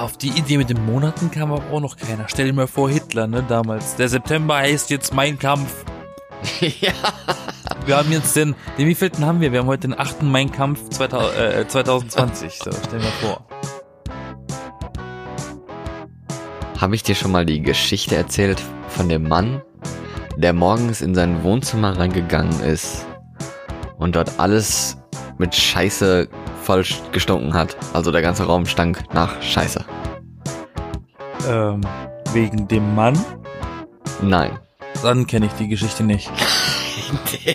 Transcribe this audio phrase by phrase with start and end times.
[0.00, 2.24] Auf die Idee mit den Monaten kam aber auch noch keiner.
[2.26, 3.96] Stell dir mal vor, Hitler, ne, damals.
[3.96, 5.84] Der September heißt jetzt Mein Kampf.
[6.60, 6.92] ja.
[7.84, 9.52] Wir haben jetzt den, den wievielten haben wir?
[9.52, 10.22] Wir haben heute den 8.
[10.22, 12.60] Mein Kampf 2000, äh, 2020.
[12.64, 13.44] So, stell dir mal vor.
[16.78, 19.60] Habe ich dir schon mal die Geschichte erzählt von dem Mann,
[20.38, 23.04] der morgens in sein Wohnzimmer reingegangen ist
[23.98, 24.96] und dort alles
[25.36, 26.26] mit Scheiße
[26.60, 27.76] voll gestunken hat?
[27.92, 29.84] Also der ganze Raum stank nach Scheiße.
[31.48, 31.80] Ähm,
[32.32, 33.18] wegen dem Mann?
[34.22, 34.58] Nein.
[35.02, 36.30] Dann kenne ich die Geschichte nicht.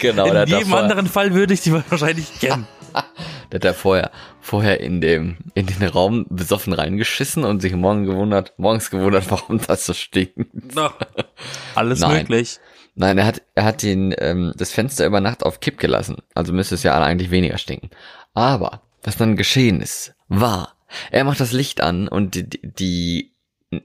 [0.00, 2.66] genau, in jedem anderen Fall würde ich die wahrscheinlich kennen.
[3.50, 4.10] Der hat er vorher,
[4.40, 9.58] vorher in dem, in den Raum besoffen reingeschissen und sich morgen gewundert, morgens gewundert, warum
[9.58, 10.76] das so stinkt.
[11.74, 12.18] Alles Nein.
[12.18, 12.58] möglich.
[13.00, 16.16] Nein, er hat, er hat den, ähm, das Fenster über Nacht auf Kipp gelassen.
[16.34, 17.90] Also müsste es ja eigentlich weniger stinken.
[18.34, 20.74] Aber, was dann geschehen ist, war,
[21.12, 23.32] er macht das Licht an und die, die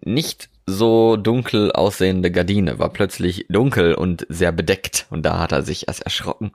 [0.04, 5.62] nicht so dunkel aussehende Gardine war plötzlich dunkel und sehr bedeckt und da hat er
[5.62, 6.54] sich erst erschrocken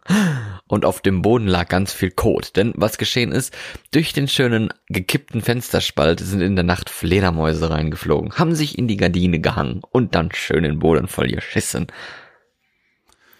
[0.66, 3.54] und auf dem Boden lag ganz viel Kot, denn was geschehen ist,
[3.90, 8.96] durch den schönen gekippten Fensterspalt sind in der Nacht Fledermäuse reingeflogen, haben sich in die
[8.96, 11.88] Gardine gehangen und dann schön den Boden voll geschissen.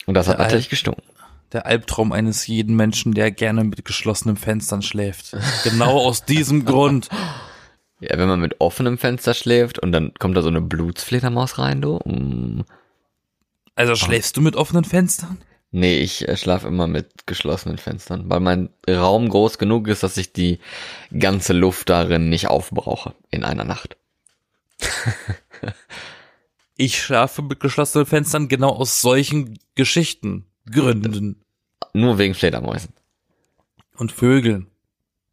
[0.08, 1.02] Und das hat Der natürlich Al- gestunken.
[1.52, 5.36] Der Albtraum eines jeden Menschen, der gerne mit geschlossenen Fenstern schläft.
[5.64, 7.08] Genau aus diesem Grund.
[8.00, 11.82] Ja, wenn man mit offenem Fenster schläft und dann kommt da so eine Blutsfledermaus rein,
[11.82, 11.96] du.
[12.04, 12.60] Mm.
[13.74, 15.38] Also schläfst du mit offenen Fenstern?
[15.72, 20.16] Nee, ich äh, schlafe immer mit geschlossenen Fenstern, weil mein Raum groß genug ist, dass
[20.16, 20.60] ich die
[21.18, 23.96] ganze Luft darin nicht aufbrauche in einer Nacht.
[26.80, 31.42] Ich schlafe mit geschlossenen Fenstern genau aus solchen Geschichten, Gründen
[31.92, 32.92] Nur wegen Fledermäusen
[33.96, 34.68] und Vögeln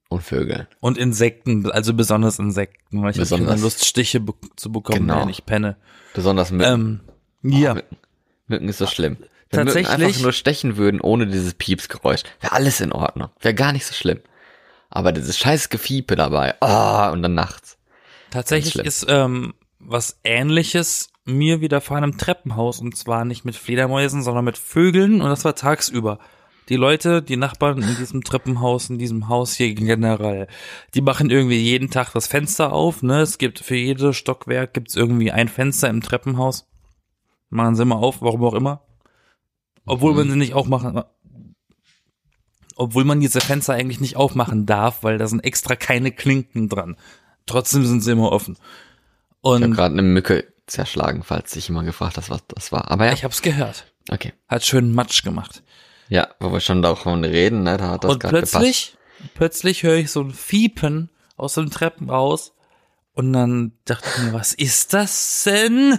[0.09, 0.65] und Vögeln.
[0.79, 3.49] und Insekten, also besonders Insekten, weil ich habe Besonders.
[3.49, 5.21] keine Lust, Stiche be zu bekommen, Genau.
[5.21, 5.77] wenn ich penne.
[6.15, 7.01] Besonders Mücken.
[7.43, 7.97] Ähm, ja, Mücken.
[8.47, 9.17] Mücken ist so schlimm.
[9.51, 13.29] Wenn Mücken Tatsächlich- einfach nur stechen würden ohne dieses Piepsgeräusch, wäre alles in Ordnung.
[13.39, 14.19] Wäre gar nicht so schlimm.
[14.89, 17.77] Aber dieses scheiß Gefiepe dabei, ah, und dann nachts.
[18.31, 24.45] tatsächlich ist ähm, was ähnliches mir widerfahren im Treppenhaus und zwar nicht mit Fledermäusen, sondern
[24.45, 26.19] mit Vögeln und das war tagsüber.
[26.69, 30.47] Die Leute, die Nachbarn in diesem Treppenhaus, in diesem Haus hier generell,
[30.93, 33.21] die machen irgendwie jeden Tag das Fenster auf, ne?
[33.21, 36.67] Es gibt für jedes Stockwerk gibt's irgendwie ein Fenster im Treppenhaus.
[37.49, 38.81] Machen sie immer auf, warum auch immer.
[39.85, 41.03] Obwohl man sie nicht aufmachen,
[42.75, 46.97] obwohl man diese Fenster eigentlich nicht aufmachen darf, weil da sind extra keine Klinken dran.
[47.45, 48.57] Trotzdem sind sie immer offen.
[48.57, 52.91] Ich habe Und gerade eine Mücke zerschlagen, falls sich jemand gefragt hat, was das war.
[52.91, 53.85] Aber ja, ich hab's gehört.
[54.09, 54.33] okay.
[54.47, 55.63] Hat schön Matsch gemacht.
[56.09, 58.53] Ja, wo wir schon davon reden, ne, da hat das und gerade gepasst.
[58.53, 58.97] plötzlich,
[59.33, 62.53] plötzlich höre ich so ein Fiepen aus dem Treppenhaus.
[63.13, 65.97] Und dann dachte ich mir, was ist das denn?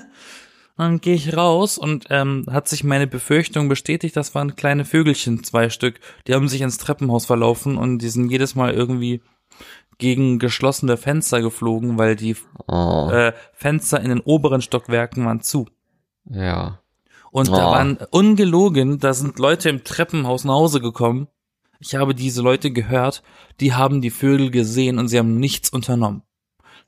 [0.76, 5.43] Dann gehe ich raus und ähm, hat sich meine Befürchtung bestätigt, das waren kleine Vögelchen,
[5.43, 5.99] zwei Stück.
[6.26, 9.22] Die haben sich ins Treppenhaus verlaufen und die sind jedes Mal irgendwie
[9.98, 12.36] gegen geschlossene Fenster geflogen, weil die
[12.68, 15.66] Oh, äh, Fenster in den oberen Stockwerken waren zu.
[16.30, 16.80] ja.
[17.32, 17.72] Und da Oh.
[17.72, 21.28] waren ungelogen, da sind Leute im Treppenhaus nach Hause gekommen.
[21.80, 23.22] Ich habe diese Leute gehört,
[23.60, 26.22] die haben die Vögel gesehen und sie haben nichts unternommen.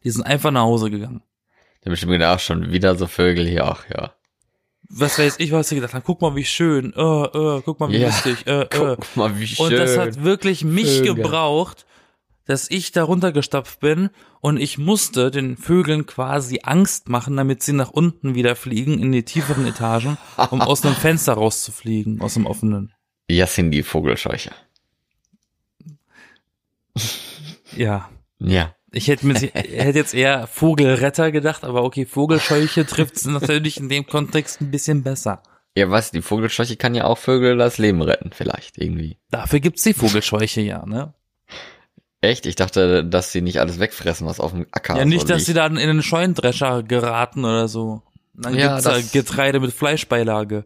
[0.05, 1.23] Die sind einfach nach Hause gegangen.
[1.83, 4.13] Da hab ich mir gedacht, schon wieder so Vögel hier auch, ja.
[4.89, 6.05] Was weiß ich, was sie gedacht haben.
[6.07, 6.95] Guck mal, wie schön.
[6.95, 8.47] Äh, äh, guck mal, wie Ja, lustig.
[8.47, 8.67] Äh, äh.
[8.97, 9.67] Guck mal, wie schön.
[9.67, 11.17] Und das hat wirklich mich Vögel.
[11.17, 11.85] gebraucht,
[12.49, 14.09] dass ich da runtergestapft bin
[14.41, 19.13] und ich musste den Vögeln quasi Angst machen, damit sie nach unten wieder fliegen in
[19.13, 20.17] die tieferen Etagen,
[20.51, 22.95] um aus einem Fenster rauszufliegen, aus dem offenen.
[23.31, 24.51] Yassin die Vogelscheuche.
[27.77, 28.09] Ja.
[28.39, 28.75] Ja.
[28.93, 33.91] Ich hätte mir hätte jetzt eher Vogelretter gedacht, aber okay, Vogelscheuche trifft es natürlich in
[33.91, 35.43] dem Kontext ein bisschen besser.
[35.77, 39.19] Ja, was, die Vogelscheuche kann ja auch Vögel das Leben retten, vielleicht, irgendwie.
[39.31, 41.13] Dafür gibt's die Vogelscheuche ja, ne?
[42.21, 42.47] Echt?
[42.47, 45.39] Ich dachte, dass sie nicht alles wegfressen, was auf dem Acker Ja, so nicht, dass
[45.39, 45.47] liegt.
[45.47, 48.03] sie dann in den Scheunendrescher geraten oder so.
[48.35, 50.65] Dann Ja, gibt's da das- Getreide mit Fleischbeilage.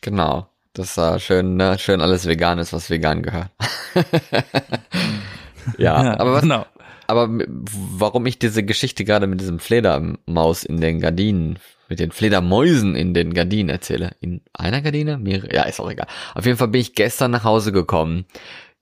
[0.00, 0.48] Genau.
[0.72, 3.48] Das da schön, ne, schön alles vegan ist, was vegan gehört.
[5.78, 6.66] ja, aber was, genau.
[7.06, 11.58] aber warum ich diese Geschichte gerade mit diesem Fledermaus in den Gardinen,
[11.88, 14.10] mit den Fledermäusen in den Gardinen erzähle.
[14.20, 15.16] In einer Gardine?
[15.18, 15.54] Mehrere?
[15.54, 16.08] Ja, ist auch egal.
[16.34, 18.26] Auf jeden Fall bin ich gestern nach Hause gekommen,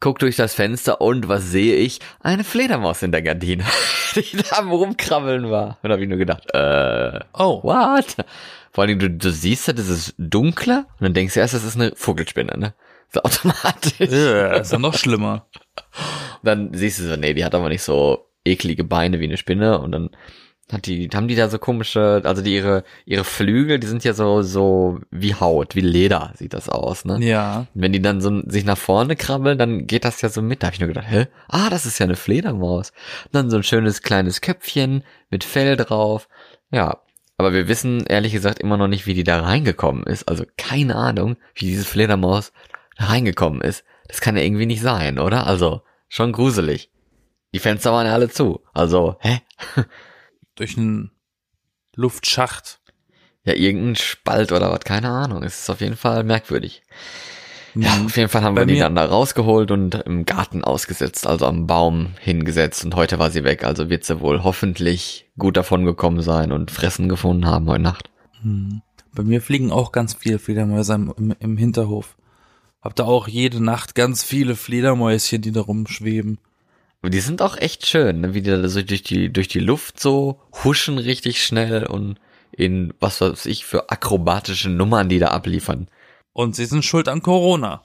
[0.04, 1.98] guck durch das Fenster und was sehe ich?
[2.20, 3.64] Eine Fledermaus in der Gardine,
[4.14, 5.78] die da am rumkrabbeln war.
[5.82, 8.16] Und habe ich nur gedacht, äh, Oh, what?
[8.70, 11.76] Vor allem, du, du siehst ja dieses Dunkle und dann denkst du erst, das ist
[11.76, 12.74] eine Vogelspinne, ne?
[13.14, 13.98] So automatisch.
[13.98, 15.46] äh, ist ja noch schlimmer.
[16.42, 19.78] Dann siehst du so, nee, die hat aber nicht so eklige Beine wie eine Spinne
[19.78, 20.10] und dann
[20.72, 24.14] hat die, haben die da so komische, also die ihre, ihre Flügel, die sind ja
[24.14, 27.18] so, so wie Haut, wie Leder sieht das aus, ne?
[27.20, 27.66] Ja.
[27.74, 30.62] Wenn die dann so sich nach vorne krabbeln, dann geht das ja so mit.
[30.62, 31.26] Da habe ich nur gedacht, hä?
[31.48, 32.92] Ah, das ist ja eine Fledermaus.
[33.26, 36.28] Und dann so ein schönes kleines Köpfchen mit Fell drauf.
[36.70, 37.00] Ja.
[37.36, 40.28] Aber wir wissen ehrlich gesagt immer noch nicht, wie die da reingekommen ist.
[40.28, 42.52] Also keine Ahnung, wie diese Fledermaus
[42.96, 43.84] da reingekommen ist.
[44.08, 45.46] Das kann ja irgendwie nicht sein, oder?
[45.46, 46.90] Also, schon gruselig.
[47.52, 48.60] Die Fenster waren ja alle zu.
[48.72, 49.40] Also, hä?
[50.56, 51.10] Durch einen
[51.94, 52.80] Luftschacht.
[53.44, 55.42] Ja, irgendein Spalt oder was, keine Ahnung.
[55.42, 56.82] Es ist auf jeden Fall merkwürdig.
[57.74, 58.06] Ja, Mhm.
[58.06, 61.46] auf jeden Fall haben Bei wir die dann da rausgeholt und im Garten ausgesetzt, also
[61.46, 63.64] am Baum hingesetzt und heute war sie weg.
[63.64, 68.10] Also wird sie wohl hoffentlich gut davon gekommen sein und Fressen gefunden haben heute Nacht.
[68.42, 68.80] Hm.
[69.12, 72.16] Bei mir fliegen auch ganz viele Fledermäuse im, im, im Hinterhof.
[72.80, 76.38] Hab da auch jede Nacht ganz viele Fledermäuschen, die da rumschweben.
[77.04, 78.32] Aber die sind auch echt schön, ne?
[78.32, 82.18] wie die da so durch die, durch die Luft so huschen richtig schnell und
[82.50, 85.88] in was weiß ich für akrobatische Nummern, die da abliefern.
[86.32, 87.82] Und sie sind schuld an Corona.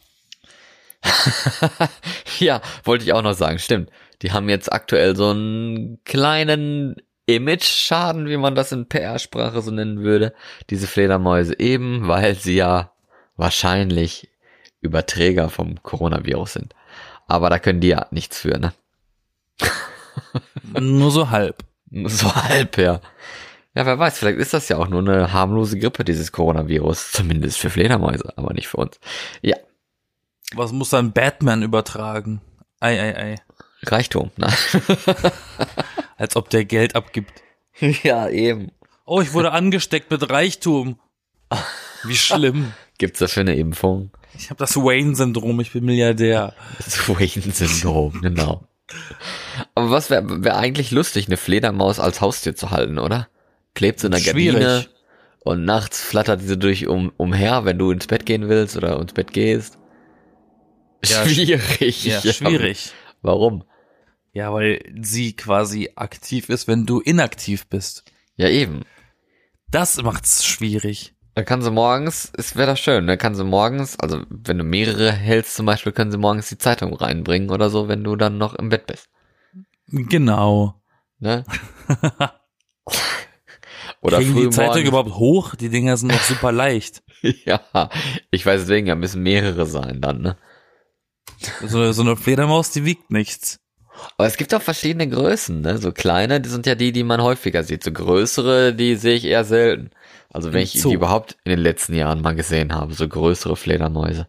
[2.39, 3.89] Ja, wollte ich auch noch sagen, stimmt.
[4.21, 6.95] Die haben jetzt aktuell so einen kleinen
[7.25, 10.33] Image-Schaden, wie man das in PR-Sprache so nennen würde.
[10.69, 12.94] Diese Fledermäuse eben, weil sie ja
[13.36, 14.30] wahrscheinlich
[14.80, 16.74] Überträger vom Coronavirus sind.
[17.27, 18.72] Aber da können die ja nichts für, ne?
[20.80, 21.63] Nur so halb.
[21.92, 23.01] So halb, ja.
[23.75, 27.12] Ja, wer weiß, vielleicht ist das ja auch nur eine harmlose Grippe, dieses Coronavirus.
[27.12, 29.00] Zumindest für Fledermäuse, aber nicht für uns.
[29.42, 29.57] Ja,
[30.56, 32.42] Was muss dann Batman übertragen?
[32.80, 33.36] Ei, ei, ei.
[33.83, 34.51] Reichtum, ne?
[36.18, 37.31] Als ob der Geld abgibt.
[38.04, 38.72] ja, eben.
[39.06, 41.00] Oh, ich wurde angesteckt mit Reichtum.
[42.04, 42.74] Wie schlimm.
[42.98, 44.12] Gibt's dafür eine Impfung?
[44.38, 46.54] Ich habe das Wayne-Syndrom, ich bin Milliardär.
[46.77, 48.68] Das Wayne-Syndrom, genau.
[49.80, 53.30] Aber was wäre wär eigentlich lustig, eine Fledermaus als Haustier zu halten, oder?
[53.76, 54.90] Klebt sie in der Gardine Schwierig.
[55.40, 59.14] und nachts flattert sie durch um, umher, wenn du ins Bett gehen willst oder ins
[59.14, 59.78] Bett gehst.
[61.06, 62.04] Ja, schwierig.
[62.04, 62.92] Ja, schwierig.
[63.22, 63.64] Warum?
[64.34, 68.04] Ja, weil sie quasi aktiv ist, wenn du inaktiv bist.
[68.36, 68.82] Ja, eben.
[69.72, 71.14] Das macht's schwierig.
[71.36, 74.66] Da kann sie morgens, es wäre doch schön, da kann sie morgens, also wenn du
[74.66, 78.38] mehrere hältst zum Beispiel, können sie morgens die Zeitung reinbringen oder so, wenn du dann
[78.38, 79.08] noch im Bett bist.
[79.91, 80.75] Genau.
[81.19, 81.44] Ne?
[84.01, 85.56] oder Kriegen die Zeitung überhaupt hoch?
[85.56, 87.03] Die Dinger sind doch super leicht.
[87.21, 87.89] Ja,
[88.31, 90.38] ich weiß deswegen, ja, müssen mehrere sein dann, ne?
[91.68, 93.59] So, so eine Fledermaus, die wiegt nichts.
[94.18, 95.77] Aber es gibt auch verschiedene Größen, ne?
[95.77, 97.83] So kleine, die sind ja die, die man häufiger sieht.
[97.83, 99.89] So größere, die sehe ich eher selten.
[100.30, 100.89] Also wenn Im ich Zoo.
[100.89, 104.27] die überhaupt in den letzten Jahren mal gesehen habe, so größere Fledermäuse.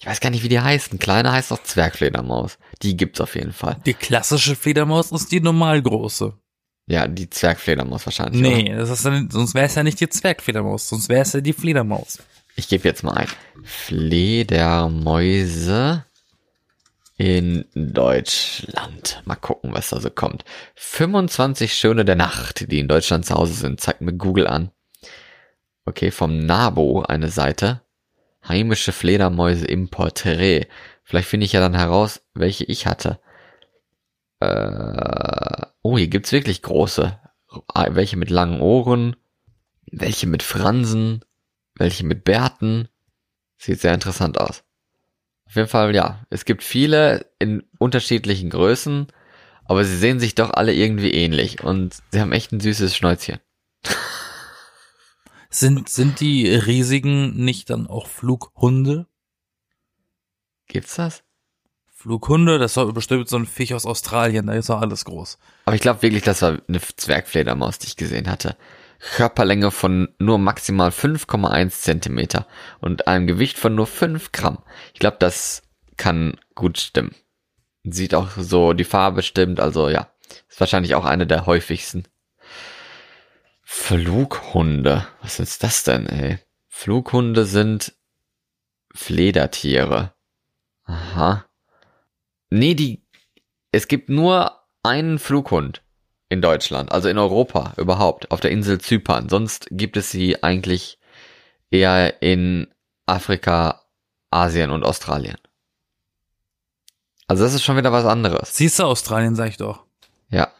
[0.00, 0.98] Ich weiß gar nicht, wie die heißen.
[0.98, 2.58] Kleine heißt auch Zwergfledermaus.
[2.82, 3.76] Die gibt's auf jeden Fall.
[3.84, 6.38] Die klassische Fledermaus ist die normalgroße.
[6.86, 8.40] Ja, die Zwergfledermaus wahrscheinlich.
[8.40, 11.40] Nee, das ist dann, sonst wäre es ja nicht die Zwergfledermaus, sonst wäre es ja
[11.40, 12.18] die Fledermaus.
[12.54, 13.26] Ich gebe jetzt mal ein.
[13.62, 15.24] Fledermäuse
[17.18, 19.20] in Deutschland.
[19.24, 20.44] Mal gucken, was da so kommt.
[20.76, 24.70] 25 Schöne der Nacht, die in Deutschland zu Hause sind, zeigt mir Google an.
[25.84, 27.82] Okay, vom NABO eine Seite.
[28.48, 30.66] Heimische Fledermäuse im Porträt.
[31.04, 33.20] Vielleicht finde ich ja dann heraus, welche ich hatte.
[34.40, 37.18] Äh, oh, hier gibt's wirklich große.
[37.72, 39.16] Ah, Welche mit langen Ohren,
[39.90, 41.24] welche mit Fransen,
[41.74, 42.88] welche mit Bärten.
[43.56, 44.64] Sieht sehr interessant aus.
[45.46, 49.06] Auf jeden Fall, ja, es gibt viele in unterschiedlichen Größen,
[49.64, 53.38] aber sie sehen sich doch alle irgendwie ähnlich und sie haben echt ein süßes Schnäuzchen.
[55.50, 59.06] Sind, sind die riesigen nicht dann auch Flughunde?
[60.66, 61.22] Gibt's das?
[61.86, 65.38] Flughunde, das war bestimmt so ein Viech aus Australien, da ist doch alles groß.
[65.64, 68.56] Aber ich glaube wirklich, das war eine Zwergfledermaus, die ich gesehen hatte.
[69.00, 72.46] Körperlänge von nur maximal 5,1 Zentimeter
[72.80, 74.58] und einem Gewicht von nur 5 Gramm.
[74.92, 75.62] Ich glaube, das
[75.96, 77.14] kann gut stimmen.
[77.84, 80.10] Sieht auch so, die Farbe stimmt, also ja.
[80.48, 82.04] Ist wahrscheinlich auch eine der häufigsten.
[83.70, 85.06] Flughunde.
[85.20, 86.38] Was ist das denn, ey?
[86.68, 87.92] Flughunde sind
[88.94, 90.14] Fledertiere.
[90.84, 91.44] Aha.
[92.48, 93.04] Nee, die,
[93.70, 95.82] es gibt nur einen Flughund
[96.30, 99.28] in Deutschland, also in Europa überhaupt, auf der Insel Zypern.
[99.28, 100.98] Sonst gibt es sie eigentlich
[101.70, 102.68] eher in
[103.04, 103.82] Afrika,
[104.30, 105.36] Asien und Australien.
[107.26, 108.56] Also das ist schon wieder was anderes.
[108.56, 109.84] Siehst du Australien, sag ich doch.
[110.30, 110.50] Ja.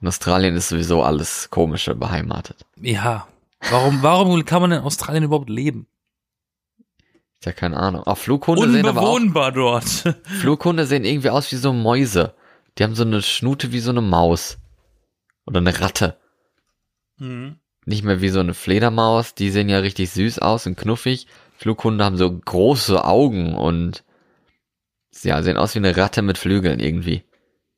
[0.00, 2.64] In Australien ist sowieso alles Komische beheimatet.
[2.80, 3.26] Ja.
[3.70, 5.86] Warum, warum kann man in Australien überhaupt leben?
[7.40, 8.04] Ist ja keine Ahnung.
[8.04, 9.84] Auch Flughunde sehen aber auch, Unbewohnbar dort.
[10.40, 12.34] Flughunde sehen irgendwie aus wie so Mäuse.
[12.76, 14.58] Die haben so eine Schnute wie so eine Maus.
[15.46, 16.16] Oder eine Ratte.
[17.18, 17.58] Mhm.
[17.84, 19.34] Nicht mehr wie so eine Fledermaus.
[19.34, 21.26] Die sehen ja richtig süß aus und knuffig.
[21.56, 24.04] Flughunde haben so große Augen und
[25.22, 27.24] ja, sehen aus wie eine Ratte mit Flügeln irgendwie.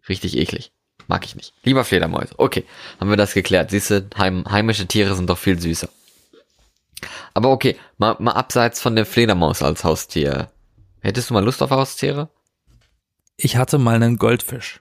[0.09, 0.73] Richtig eklig.
[1.11, 1.53] Mag ich nicht.
[1.65, 2.35] Lieber Fledermäuse.
[2.39, 2.65] Okay,
[3.01, 3.71] haben wir das geklärt.
[3.73, 5.89] Siehst du, heim, heimische Tiere sind doch viel süßer.
[7.35, 10.51] Aber okay, mal, mal abseits von der Fledermaus als Haustier.
[11.01, 12.29] Hättest du mal Lust auf Haustiere?
[13.37, 14.81] Ich hatte mal einen Goldfisch.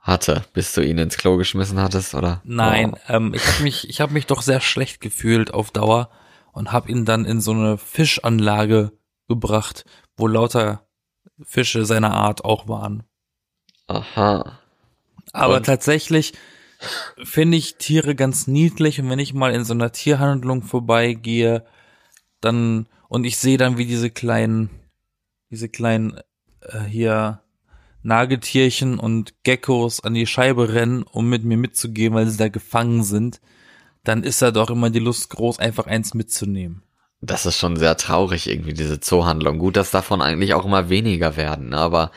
[0.00, 2.42] Hatte, bis du ihn ins Klo geschmissen hattest, oder?
[2.44, 2.98] Nein, Oh.
[3.08, 6.10] ähm, ich habe mich, ich habe mich doch sehr schlecht gefühlt auf Dauer
[6.52, 8.92] und habe ihn dann in so eine Fischanlage
[9.28, 9.86] gebracht,
[10.18, 10.86] wo lauter
[11.42, 13.04] Fische seiner Art auch waren.
[13.86, 14.58] Aha.
[15.32, 15.66] Aber Und?
[15.66, 16.32] tatsächlich
[17.22, 21.64] finde ich Tiere ganz niedlich und wenn ich mal in so einer Tierhandlung vorbeigehe,
[22.40, 24.70] dann und ich sehe dann, wie diese kleinen,
[25.50, 26.20] diese kleinen
[26.60, 27.42] äh, hier
[28.02, 33.02] Nagetierchen und Geckos an die Scheibe rennen, um mit mir mitzugehen, weil sie da gefangen
[33.02, 33.40] sind,
[34.04, 36.82] dann ist da doch immer die Lust groß, einfach eins mitzunehmen.
[37.20, 39.58] Das ist schon sehr traurig irgendwie, diese Zoohandlung.
[39.58, 41.76] Gut, dass davon eigentlich auch immer weniger werden, ne?
[41.76, 42.10] aber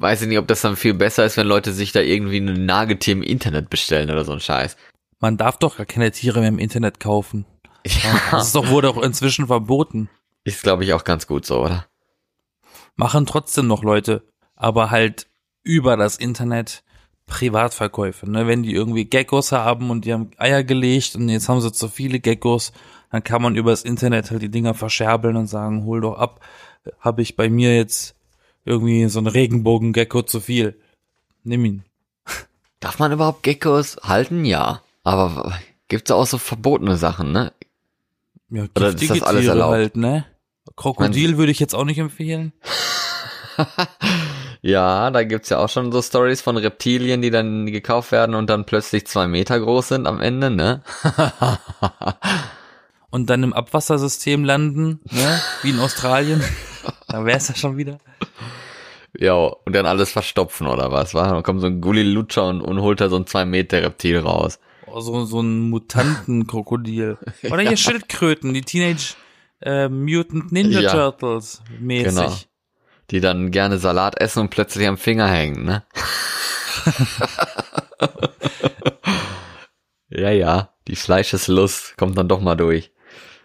[0.00, 2.66] weiß ich nicht, ob das dann viel besser ist, wenn Leute sich da irgendwie ein
[2.66, 4.76] Nagetier im Internet bestellen oder so ein Scheiß.
[5.20, 7.46] Man darf doch gar keine Tiere mehr im Internet kaufen.
[8.30, 10.10] Das ist doch, wurde auch inzwischen verboten.
[10.44, 11.86] Ist, glaube ich, auch ganz gut so, oder?
[13.00, 14.22] machen trotzdem noch Leute,
[14.54, 15.26] aber halt
[15.62, 16.84] über das Internet
[17.26, 18.30] Privatverkäufe.
[18.30, 18.46] Ne?
[18.46, 21.88] Wenn die irgendwie Geckos haben und die haben Eier gelegt und jetzt haben sie zu
[21.88, 22.72] viele Geckos,
[23.10, 26.40] dann kann man über das Internet halt die Dinger verscherbeln und sagen, hol doch ab,
[27.00, 28.16] habe ich bei mir jetzt
[28.64, 30.78] irgendwie so ein Regenbogengecko zu viel.
[31.44, 31.84] Nimm ihn.
[32.80, 34.44] Darf man überhaupt Geckos halten?
[34.44, 34.82] Ja.
[35.04, 35.52] Aber
[35.88, 37.52] gibt's auch so verbotene Sachen, ne?
[38.50, 39.72] Ja, Oder ist giftige das alles Tiere erlaubt?
[39.72, 40.24] halt, ne?
[40.76, 42.52] Krokodil würde ich jetzt auch nicht empfehlen.
[44.62, 48.50] Ja, da gibt's ja auch schon so Stories von Reptilien, die dann gekauft werden und
[48.50, 50.82] dann plötzlich zwei Meter groß sind am Ende, ne?
[53.12, 55.40] Und dann im Abwassersystem landen, ne?
[55.62, 56.44] Wie in Australien.
[57.08, 57.98] da wär's ja schon wieder.
[59.18, 61.28] Ja, und dann alles verstopfen oder was, wa?
[61.28, 64.60] Dann kommt so ein Gulli-Lutscher und, und holt da so ein zwei Meter Reptil raus.
[64.86, 67.18] Oh, so, so ein Mutantenkrokodil.
[67.50, 69.14] Oder hier Schildkröten, die Teenage
[69.60, 70.92] äh, Mutant Ninja Ja.
[70.92, 72.14] Turtles mäßig.
[72.14, 72.34] Genau.
[73.10, 75.84] Die dann gerne Salat essen und plötzlich am Finger hängen, ne?
[80.08, 82.92] ja, ja, die Fleischeslust kommt dann doch mal durch.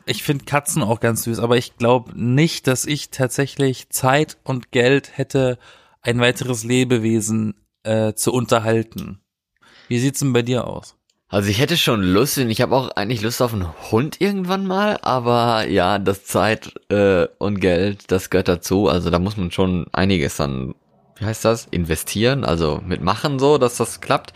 [0.08, 4.72] Ich finde Katzen auch ganz süß, aber ich glaube nicht, dass ich tatsächlich Zeit und
[4.72, 5.58] Geld hätte,
[6.02, 9.20] ein weiteres Lebewesen äh, zu unterhalten.
[9.88, 10.96] Wie sieht's denn bei dir aus?
[11.28, 15.00] Also ich hätte schon Lust, ich habe auch eigentlich Lust auf einen Hund irgendwann mal,
[15.02, 18.88] aber ja, das Zeit äh, und Geld, das gehört dazu.
[18.88, 20.76] Also da muss man schon einiges dann,
[21.18, 24.34] wie heißt das, investieren, also mitmachen so, dass das klappt.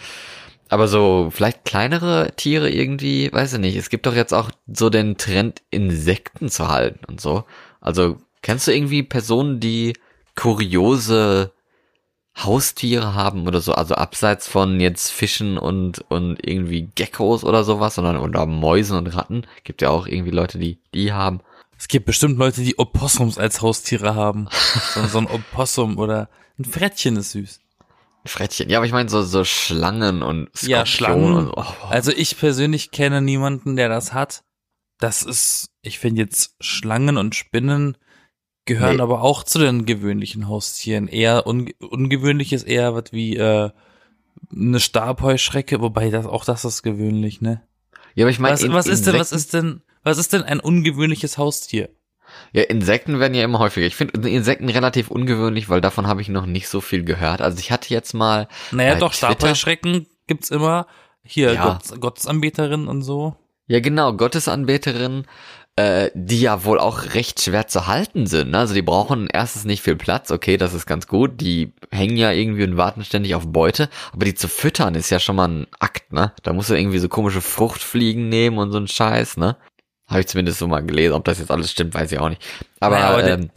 [0.70, 3.76] Aber so vielleicht kleinere Tiere irgendwie, weiß ich nicht.
[3.76, 7.44] Es gibt doch jetzt auch so den Trend, Insekten zu halten und so.
[7.82, 9.94] Also kennst du irgendwie Personen, die
[10.36, 11.52] kuriose
[12.38, 17.96] Haustiere haben oder so, also abseits von jetzt Fischen und, und irgendwie Geckos oder sowas,
[17.96, 21.42] sondern oder Mäusen und Ratten, gibt ja auch irgendwie Leute, die die haben.
[21.78, 24.48] Es gibt bestimmt Leute, die Opossums als Haustiere haben.
[24.94, 27.60] So, so ein Opossum oder ein Frettchen ist süß.
[28.30, 28.70] Frettchen.
[28.70, 31.34] Ja, aber ich meine so, so Schlangen und Skorpione Ja, Schlangen.
[31.36, 31.50] und.
[31.56, 34.44] Oh, Also ich persönlich kenne niemanden, der das hat.
[35.00, 37.98] Das ist, ich finde jetzt Schlangen und Spinnen
[38.66, 39.02] gehören Nee.
[39.02, 41.08] aber auch zu den gewöhnlichen Haustieren.
[41.08, 43.72] Eher un, ungewöhnlich ist eher was wie äh,
[44.52, 47.62] eine Stabheuschrecke, wobei das auch das ist gewöhnlich, ne?
[48.16, 50.60] Ja, aber ich meine, Was, was ist denn, was ist denn, was ist denn ein
[50.60, 51.90] ungewöhnliches Haustier?
[52.54, 53.86] Ja, Insekten werden ja immer häufiger.
[53.88, 57.42] Ich finde Insekten relativ ungewöhnlich, weil davon habe ich noch nicht so viel gehört.
[57.42, 59.34] Also ich hatte jetzt mal Naja, doch, Twitter?
[59.34, 60.88] Stabheuschrecken gibt's immer.
[61.24, 61.80] Hier, Ja.
[61.90, 63.36] Gott, Gottesanbeterin und so.
[63.68, 65.28] Ja, genau, Gottesanbeterinnen,
[65.76, 68.56] äh, die ja wohl auch recht schwer zu halten sind.
[68.56, 71.40] Also die brauchen erstens nicht viel Platz, okay, das ist ganz gut.
[71.40, 75.20] Die hängen ja irgendwie und warten ständig auf Beute, aber die zu füttern ist ja
[75.20, 76.34] schon mal ein Akt, ne?
[76.44, 79.56] Da musst du irgendwie so komische Fruchtfliegen nehmen und so ein Scheiß, ne?
[80.10, 81.14] Habe ich zumindest so mal gelesen.
[81.14, 82.44] Ob das jetzt alles stimmt, weiß ich auch nicht.
[82.80, 83.50] Aber, Naja, aber der- ähm,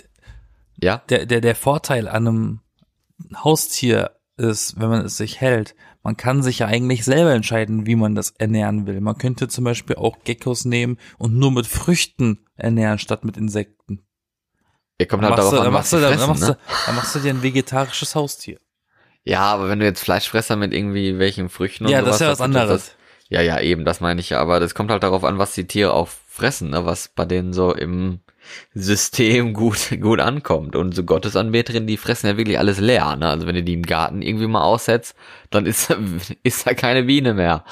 [0.80, 2.60] ja, der, der, der Vorteil an einem
[3.42, 7.94] Haustier ist, wenn man es sich hält, man kann sich ja eigentlich selber entscheiden, wie
[7.94, 9.00] man das ernähren will.
[9.00, 14.04] Man könnte zum Beispiel auch Geckos nehmen und nur mit Früchten ernähren, statt mit Insekten.
[14.98, 16.56] ihr kommt Dann halt machst, darauf du, an, dann, was machst dann, ne?
[16.56, 18.58] du, dann machst du dir ein vegetarisches Haustier.
[19.24, 22.20] Ja, aber wenn du jetzt Fleischfresser mit irgendwie welchen Früchten und Ja, sowas, das ist
[22.26, 22.86] ja was anderes.
[22.86, 22.96] Das,
[23.28, 24.40] ja, ja, eben, das meine ich ja.
[24.40, 26.84] Aber das kommt halt darauf an, was die Tiere auch fressen, ne?
[26.86, 28.20] Was bei denen so im,
[28.74, 30.74] System gut, gut ankommt.
[30.76, 33.14] Und so Gottesanbeterinnen, die fressen ja wirklich alles leer.
[33.16, 33.28] Ne?
[33.28, 35.14] Also wenn du die im Garten irgendwie mal aussetzt,
[35.50, 35.94] dann ist,
[36.42, 37.64] ist da keine Biene mehr.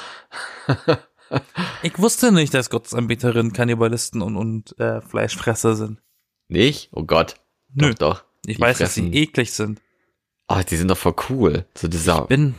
[1.83, 5.99] ich wusste nicht, dass Gottesanbeterinnen Kannibalisten und, und äh, Fleischfresser sind.
[6.49, 6.91] Nicht?
[6.93, 7.35] Oh Gott.
[7.75, 7.91] Nö.
[7.91, 8.25] Doch, doch.
[8.47, 9.81] Ich Die weiß, fressen- dass sie eklig sind.
[10.49, 11.65] Oh, die sind doch voll cool.
[11.77, 12.55] So dieser Bin,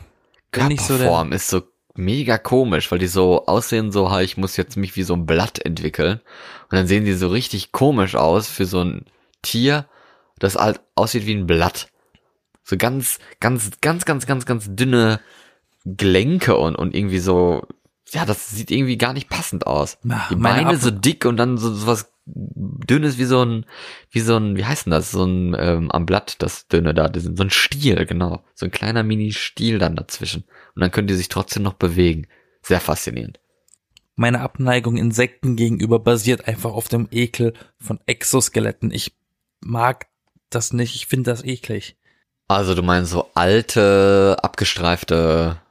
[0.52, 1.08] bin nicht so der.
[1.08, 1.62] Körperform ist so
[1.96, 5.60] mega komisch, weil die so aussehen so, ich muss jetzt mich wie so ein Blatt
[5.64, 6.22] entwickeln.
[6.70, 9.06] Und dann sehen die so richtig komisch aus für so ein
[9.42, 9.86] Tier,
[10.40, 11.90] das halt aussieht wie ein Blatt.
[12.64, 15.20] So ganz, ganz, ganz, ganz, ganz, ganz dünne
[15.84, 17.68] Gelenke und, und irgendwie so,
[18.12, 19.98] ja, das sieht irgendwie gar nicht passend aus.
[20.04, 23.66] Na, Die meine Beine so dick und dann so, so was dünnes wie so ein,
[24.12, 25.12] wie so ein, wie heißt denn das?
[25.12, 28.44] So ein, ähm, am Blatt, das dünne da, so ein Stiel, genau.
[28.54, 30.44] So ein kleiner Mini-Stiel dann dazwischen.
[30.76, 32.28] Und dann können die sich trotzdem noch bewegen.
[32.62, 33.40] Sehr faszinierend.
[34.16, 38.92] Meine Abneigung Insekten gegenüber basiert einfach auf dem Ekel von Exoskeletten.
[38.92, 39.14] Ich
[39.62, 40.08] mag
[40.50, 40.96] das nicht.
[40.96, 41.96] Ich finde das eklig.
[42.48, 45.62] Also du meinst so alte, abgestreifte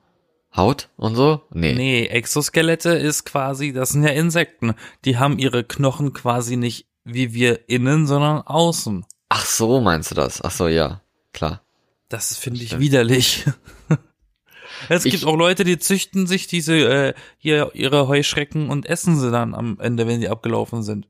[0.56, 1.42] Haut und so?
[1.50, 1.74] Nee.
[1.74, 4.74] Nee, Exoskelette ist quasi, das sind ja Insekten.
[5.04, 9.04] Die haben ihre Knochen quasi nicht wie wir innen, sondern außen.
[9.28, 10.42] Ach so, meinst du das?
[10.42, 11.02] Ach so, ja.
[11.32, 11.62] Klar.
[12.08, 13.44] Das finde ich widerlich.
[14.88, 19.18] es Ich- gibt auch Leute, die züchten sich diese äh, hier ihre Heuschrecken und essen
[19.18, 21.06] sie dann am Ende, wenn sie abgelaufen sind.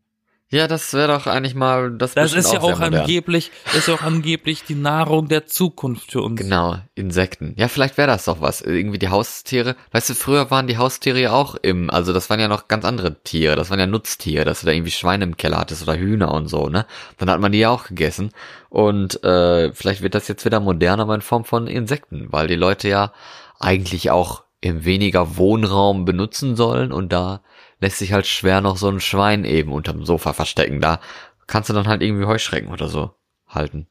[0.53, 4.03] Ja, das wäre doch eigentlich mal, das, Das ist ja auch angeblich, ist ja auch
[4.03, 6.41] angeblich die Nahrung der Zukunft für uns.
[6.41, 7.55] Genau, Insekten.
[7.57, 8.61] Ja, vielleicht wäre das doch was.
[8.61, 9.77] Irgendwie die Haustiere.
[9.93, 12.85] Weißt du, früher waren die Haustiere ja auch im, also das waren ja noch ganz
[12.85, 13.55] andere Tiere.
[13.55, 16.49] Das waren ja Nutztiere, dass du da irgendwie Schweine im Keller hattest oder Hühner und
[16.49, 16.85] so, ne?
[17.19, 18.31] Dann hat man die ja auch gegessen.
[18.71, 22.57] Und äh, vielleicht wird das jetzt wieder moderner, aber in Form von Insekten, weil die
[22.57, 23.13] Leute ja
[23.61, 27.43] eigentlich auch im weniger Wohnraum benutzen sollen und da
[27.79, 30.81] lässt sich halt schwer noch so ein Schwein eben unterm Sofa verstecken.
[30.81, 31.01] Da
[31.47, 33.15] kannst du dann halt irgendwie Heuschrecken oder so
[33.47, 33.87] halten.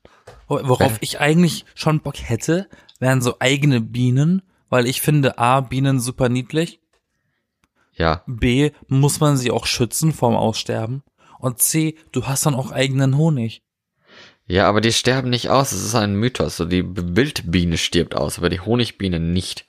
[0.47, 2.67] Worauf ich eigentlich schon Bock hätte,
[2.99, 6.79] wären so eigene Bienen, weil ich finde A, Bienen super niedlich,
[7.93, 11.03] Ja, B, muss man sie auch schützen vorm Aussterben
[11.39, 13.63] und C, du hast dann auch eigenen Honig.
[14.49, 15.71] Ja, aber die sterben nicht aus.
[15.71, 16.57] Es ist ein Mythos.
[16.57, 19.65] So die Wildbiene stirbt aus, aber die Honigbiene nicht.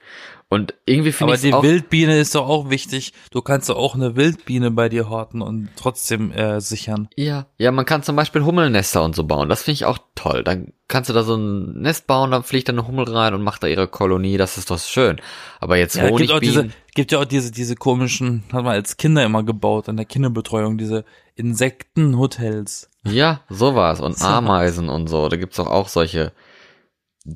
[0.53, 1.63] Und irgendwie finde Aber ich die auch.
[1.63, 3.13] Wildbiene ist doch auch wichtig.
[3.31, 7.09] Du kannst doch auch eine Wildbiene bei dir horten und trotzdem äh, sichern.
[7.15, 9.49] ja, ja, man kann zum Beispiel Hummelnester und so bauen.
[9.49, 10.43] Das finde ich auch toll.
[10.43, 13.43] Dann kannst du da so ein Nest bauen, dann fliegt da eine Hummel rein und
[13.43, 14.39] macht da ihre Kolonie.
[14.39, 15.21] Das ist doch schön.
[15.61, 16.63] Aber jetzt Ja, gibt auch Honigbienen.
[16.65, 20.07] diese, gibt ja auch diese, diese komischen, hat man als Kinder immer gebaut in der
[20.07, 21.05] Kinderbetreuung, diese
[21.37, 22.90] Insektenhotels.
[23.05, 24.01] Ja, sowas.
[24.01, 24.27] Und So.
[24.27, 25.29] Ameisen und so.
[25.29, 26.33] Da gibt's doch auch solche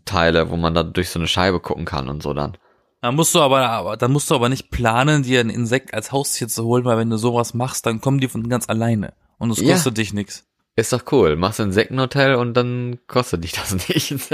[0.05, 2.57] Teile, wo man da durch so eine Scheibe gucken kann und so dann.
[3.00, 6.11] Da musst du aber, aber, dann musst du aber nicht planen, dir ein Insekt als
[6.11, 9.12] Haustier zu holen, weil wenn du sowas machst, dann kommen die von ganz alleine.
[9.38, 9.74] Und es Ja.
[9.74, 10.46] kostet dich nichts.
[10.77, 11.37] Ist doch cool.
[11.37, 14.31] Machst ein Insektenhotel und dann kostet dich das nichts.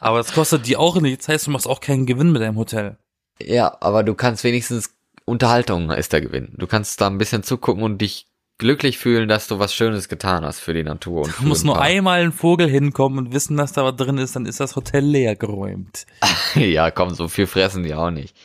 [0.00, 2.56] Aber es kostet die auch nichts, das heißt, du machst auch keinen Gewinn mit deinem
[2.56, 2.98] Hotel.
[3.40, 6.54] Ja, aber du kannst wenigstens Unterhaltung ist der Gewinn.
[6.56, 8.27] Du kannst da ein bisschen zugucken und dich
[8.58, 11.22] glücklich fühlen, dass du was Schönes getan hast für die Natur.
[11.22, 14.36] Und Du musst nur einmal ein Vogel hinkommen und wissen, dass da was drin ist,
[14.36, 16.06] dann ist das Hotel leer geräumt.
[16.54, 18.36] ja, komm, so viel fressen die auch nicht.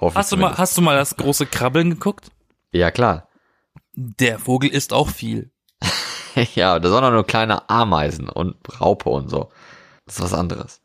[0.00, 2.30] Hoffe Hast du mal, hast du mal das große Krabbeln geguckt?
[2.72, 3.28] Ja, klar.
[3.94, 5.50] Der Vogel isst auch viel.
[6.54, 9.50] ja, das sind auch nur kleine Ameisen und Raupe und so.
[10.04, 10.80] Das ist was anderes.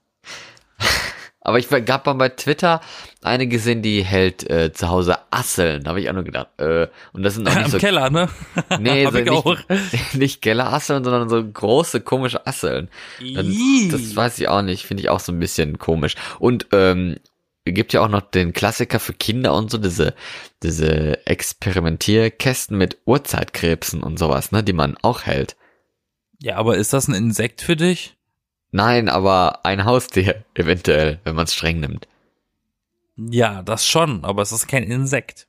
[1.43, 2.81] Aber ich gab mal bei Twitter
[3.23, 5.83] eine gesehen, die hält äh, zu Hause Asseln.
[5.83, 6.47] Da habe ich auch nur gedacht.
[6.57, 8.29] Äh, und das sind auch Im nicht so Keller, ne?
[8.79, 12.89] Nee, so nicht, nicht Gellerasseln, sondern so große, komische Asseln.
[13.19, 13.55] Dann,
[13.89, 16.15] das weiß ich auch nicht, finde ich auch so ein bisschen komisch.
[16.37, 17.17] Und ähm,
[17.65, 20.13] gibt ja auch noch den Klassiker für Kinder und so, diese,
[20.63, 25.55] diese Experimentierkästen mit Urzeitkrebsen und sowas, ne, die man auch hält.
[26.39, 28.15] Ja, aber ist das ein Insekt für dich?
[28.71, 32.07] Nein, aber ein Haustier, eventuell, wenn man es streng nimmt.
[33.17, 35.47] Ja, das schon, aber es ist kein Insekt.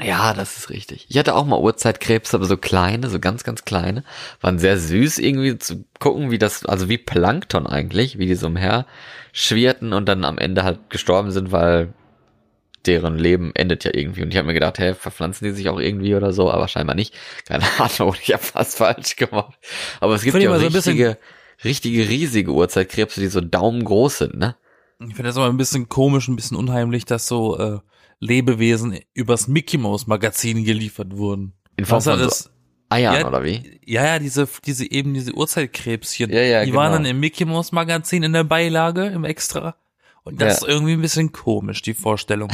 [0.00, 1.06] Ja, das ist richtig.
[1.08, 4.04] Ich hatte auch mal Urzeitkrebse, aber so kleine, so ganz, ganz kleine.
[4.40, 8.46] Waren sehr süß irgendwie zu gucken, wie das, also wie Plankton eigentlich, wie die so
[8.46, 8.86] umher
[9.32, 11.92] schwirrten und dann am Ende halt gestorben sind, weil
[12.86, 14.22] deren Leben endet ja irgendwie.
[14.22, 16.94] Und ich habe mir gedacht, hä, verpflanzen die sich auch irgendwie oder so, aber scheinbar
[16.94, 17.14] nicht.
[17.46, 19.58] Keine Ahnung, ich habe fast falsch gemacht.
[19.98, 20.96] Aber es gibt ja auch so ein bisschen-
[21.64, 24.56] richtige, riesige Urzeitkrebse, die so daumengroß sind, ne?
[25.00, 27.78] Ich finde das immer ein bisschen komisch, ein bisschen unheimlich, dass so äh,
[28.18, 31.54] Lebewesen übers Mickey Mouse Magazin geliefert wurden.
[31.76, 32.50] In Form von so das-
[32.90, 33.80] Eiern, Ja, oder wie?
[33.86, 36.28] Ja, ja, diese, diese eben diese Urzeitkrebschen.
[36.30, 37.04] Ja, ja, die waren genau.
[37.04, 39.76] dann im Mickey Mouse Magazin in der Beilage, im Extra.
[40.24, 40.66] Und das Ja.
[40.66, 42.50] ist irgendwie ein bisschen komisch, die Vorstellung.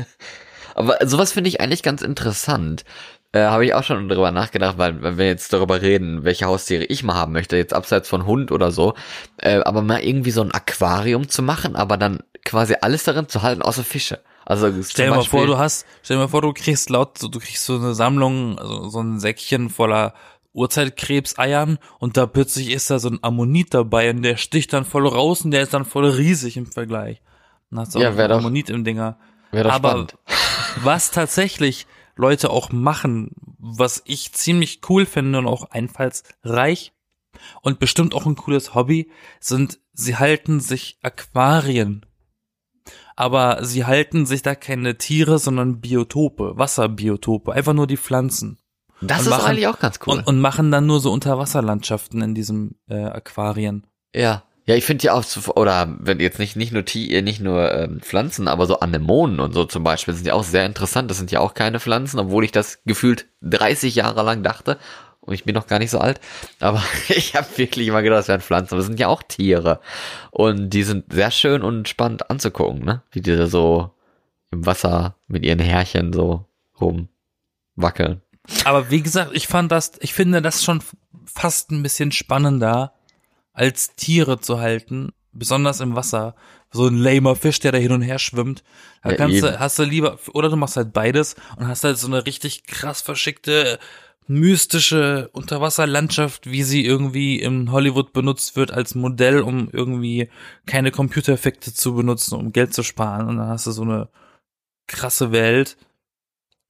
[0.74, 2.84] Aber sowas finde ich eigentlich ganz interessant.
[3.32, 6.84] Äh, Habe ich auch schon drüber nachgedacht, weil wenn wir jetzt darüber reden, welche Haustiere
[6.84, 8.94] ich mal haben möchte, jetzt abseits von Hund oder so,
[9.38, 13.42] äh, aber mal irgendwie so ein Aquarium zu machen, aber dann quasi alles darin zu
[13.42, 14.20] halten, außer Fische.
[14.44, 17.28] Also Stell dir mal vor, du hast, stell dir mal vor, du kriegst laut, du
[17.40, 20.14] kriegst so eine Sammlung, also so ein Säckchen voller
[20.52, 25.06] Urzeitkrebseiern und da plötzlich ist da so ein Ammonit dabei und der sticht dann voll
[25.06, 27.20] raus und der ist dann voll riesig im Vergleich.
[27.70, 29.18] Dann hast du Ja, auch wär doch- Ammonit im Dinger.
[29.50, 30.16] Wäre doch Aber spannend.
[30.82, 31.86] was tatsächlich
[32.16, 36.92] Leute auch machen, was ich ziemlich cool finde und auch einfallsreich
[37.62, 42.04] und bestimmt auch ein cooles Hobby, sind, sie halten sich Aquarien.
[43.14, 48.58] Aber sie halten sich da keine Tiere, sondern Biotope, Wasserbiotope, einfach nur die Pflanzen.
[49.00, 50.18] Das ist machen- eigentlich auch ganz cool.
[50.18, 53.86] Und, und machen dann nur so Unterwasserlandschaften in diesem äh, Aquarien.
[54.14, 54.44] Ja.
[54.66, 55.24] Ja, ich finde ja auch,
[55.54, 59.52] oder wenn jetzt nicht, nicht nur Tier, nicht nur ähm, Pflanzen, aber so Anemonen und
[59.52, 61.08] so zum Beispiel sind ja auch sehr interessant.
[61.08, 64.78] Das sind ja auch keine Pflanzen, obwohl ich das gefühlt 30 Jahre lang dachte.
[65.20, 66.20] Und ich bin noch gar nicht so alt.
[66.58, 68.74] Aber ich habe wirklich immer gedacht, das wären Pflanzen.
[68.74, 69.80] Aber das sind ja auch Tiere.
[70.32, 73.02] Und die sind sehr schön und spannend anzugucken, ne?
[73.12, 73.90] Wie die da so
[74.50, 76.44] im Wasser mit ihren Härchen so
[76.80, 78.20] rumwackeln.
[78.64, 80.82] Aber wie gesagt, ich fand das, ich finde das schon
[81.24, 82.92] fast ein bisschen spannender,
[83.56, 86.34] als Tiere zu halten, besonders im Wasser.
[86.70, 88.62] So ein lamer Fisch, der da hin und her schwimmt.
[89.02, 89.46] Da Ja, kannst eben.
[89.46, 92.64] du, hast du lieber, oder du machst halt beides und hast halt so eine richtig
[92.64, 93.78] krass verschickte,
[94.28, 100.28] mystische Unterwasserlandschaft, wie sie irgendwie in Hollywood benutzt wird als Modell, um irgendwie
[100.66, 103.28] keine Computereffekte zu benutzen, um Geld zu sparen.
[103.28, 104.08] Und dann hast du so eine
[104.88, 105.76] krasse Welt.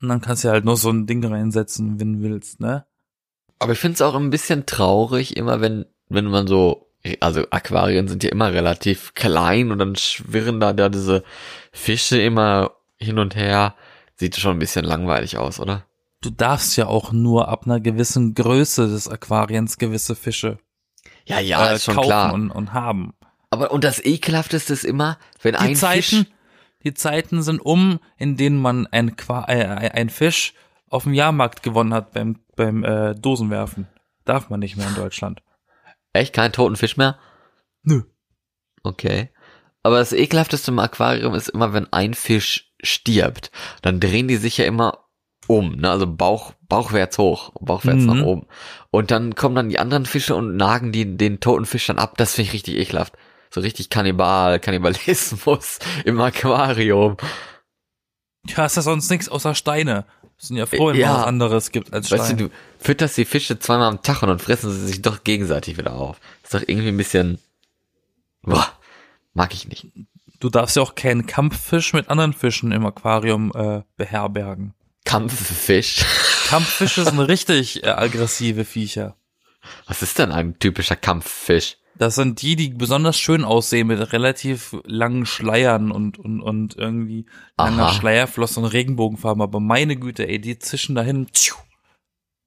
[0.02, 2.86] Und dann kannst du halt nur so ein Ding reinsetzen, wenn du willst, ne?
[3.58, 6.88] Aber ich finde es auch ein bisschen traurig, immer wenn, wenn man so,
[7.20, 11.22] also Aquarien sind ja immer relativ klein und dann schwirren da, da diese
[11.72, 13.74] Fische immer hin und her.
[14.14, 15.84] Sieht schon ein bisschen langweilig aus, oder?
[16.22, 20.58] Du darfst ja auch nur ab einer gewissen Größe des Aquariens gewisse Fische
[21.26, 22.32] Ja, ja, äh, ist schon kaufen klar.
[22.32, 23.12] Und, und haben.
[23.50, 26.26] Aber und das ekelhafteste ist immer, wenn Die ein Zeiten, Fisch,
[26.82, 30.54] die Zeiten sind um, in denen man ein, Qua äh, ein Fisch
[30.88, 33.86] auf dem Jahrmarkt gewonnen hat beim, beim äh, Dosenwerfen.
[34.24, 35.42] Darf man nicht mehr in Deutschland.
[36.18, 37.18] Echt kein toten Fisch mehr?
[37.82, 38.02] Nö.
[38.82, 39.30] Okay.
[39.82, 43.50] Aber das ekelhafteste im Aquarium ist immer, wenn ein Fisch stirbt,
[43.82, 45.04] dann drehen die sich ja immer
[45.46, 45.88] um, ne?
[45.90, 48.06] Also Bauch, bauchwärts hoch, bauchwärts Mhm.
[48.06, 48.46] nach oben.
[48.90, 52.16] Und dann kommen dann die anderen Fische und nagen die, den toten Fisch dann ab.
[52.18, 53.14] Das finde ich richtig ekelhaft.
[53.50, 57.16] So richtig Kannibal, Kannibalismus im Aquarium.
[58.48, 60.04] Ja, ist ja sonst nichts außer Steine.
[60.38, 61.14] Sind ja froh, wenn Ja.
[61.20, 62.22] was anderes gibt als Steine.
[62.22, 65.24] Weißt du, du fütterst die Fische zweimal am Tag und dann fressen sie sich doch
[65.24, 66.20] gegenseitig wieder auf.
[66.42, 67.38] Ist doch irgendwie ein bisschen,
[68.42, 68.68] boah,
[69.32, 69.86] mag ich nicht.
[70.38, 74.74] Du darfst ja auch keinen Kampffisch mit anderen Fischen im Aquarium äh, beherbergen.
[75.06, 76.04] Kampffisch.
[76.48, 79.16] Kampffische sind richtig äh, aggressive Viecher.
[79.86, 81.78] Was ist denn ein typischer Kampffisch?
[81.98, 87.26] Das sind die, die besonders schön aussehen mit relativ langen Schleiern und, und, und irgendwie
[87.56, 87.92] langer Aha.
[87.92, 89.42] Schleierflosse und Regenbogenfarben.
[89.42, 91.56] Aber meine Güte, ey, die zischen dahin tschiu,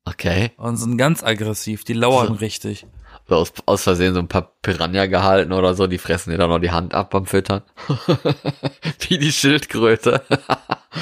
[0.05, 0.51] Okay.
[0.57, 1.83] und sind ganz aggressiv.
[1.83, 2.85] Die lauern richtig.
[3.27, 6.59] Aus, aus Versehen so ein paar Piranha gehalten oder so, die fressen dir dann noch
[6.59, 7.61] die Hand ab beim Füttern.
[9.07, 10.23] Wie die Schildkröte.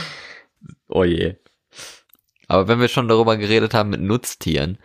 [0.89, 1.35] oh je.
[2.49, 4.77] Aber wenn wir schon darüber geredet haben mit Nutztieren,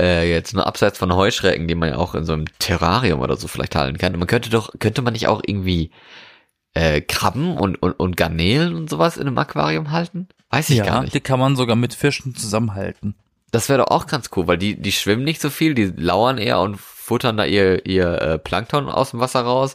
[0.00, 3.36] äh, jetzt nur abseits von Heuschrecken, die man ja auch in so einem Terrarium oder
[3.36, 5.90] so vielleicht halten kann, man könnte doch, könnte man nicht auch irgendwie
[6.74, 10.28] äh, Krabben und, und, und Garnelen und sowas in einem Aquarium halten?
[10.50, 11.14] Weiß ich gar Ja, nicht.
[11.14, 13.14] die kann man sogar mit Fischen zusammenhalten.
[13.50, 16.38] Das wäre doch auch ganz cool, weil die, die schwimmen nicht so viel, die lauern
[16.38, 19.74] eher und futtern da ihr, ihr äh, Plankton aus dem Wasser raus.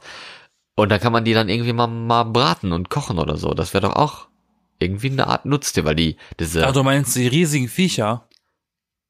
[0.75, 3.53] Und da kann man die dann irgendwie mal, mal braten und kochen oder so.
[3.53, 4.27] Das wäre doch auch
[4.79, 8.27] irgendwie eine Art Nutztier, weil die, diese, Ach, du meinst die riesigen Viecher?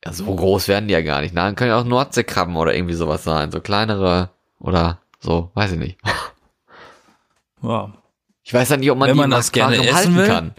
[0.05, 1.33] Ja, so groß werden die ja gar nicht.
[1.33, 3.51] Nein, können ja auch Nordseekrabben oder irgendwie sowas sein.
[3.51, 5.97] So kleinere oder so, weiß ich nicht.
[7.61, 7.93] Ja.
[8.43, 10.27] Ich weiß ja nicht, ob man Wenn die man das gerne essen will.
[10.27, 10.53] kann.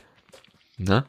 [0.79, 1.05] Ne?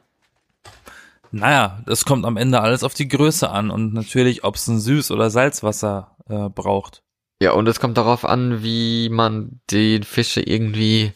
[1.30, 4.78] Naja, das kommt am Ende alles auf die Größe an und natürlich, ob es ein
[4.78, 7.02] Süß- oder Salzwasser äh, braucht.
[7.40, 11.12] Ja, und es kommt darauf an, wie man die Fische irgendwie,